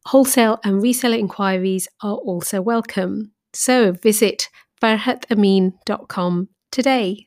Wholesale 0.06 0.60
and 0.62 0.80
reseller 0.80 1.18
inquiries 1.18 1.88
are 2.00 2.14
also 2.14 2.62
welcome. 2.62 3.32
So 3.52 3.90
visit 3.90 4.48
farhatamin.com 4.80 6.48
today. 6.70 7.26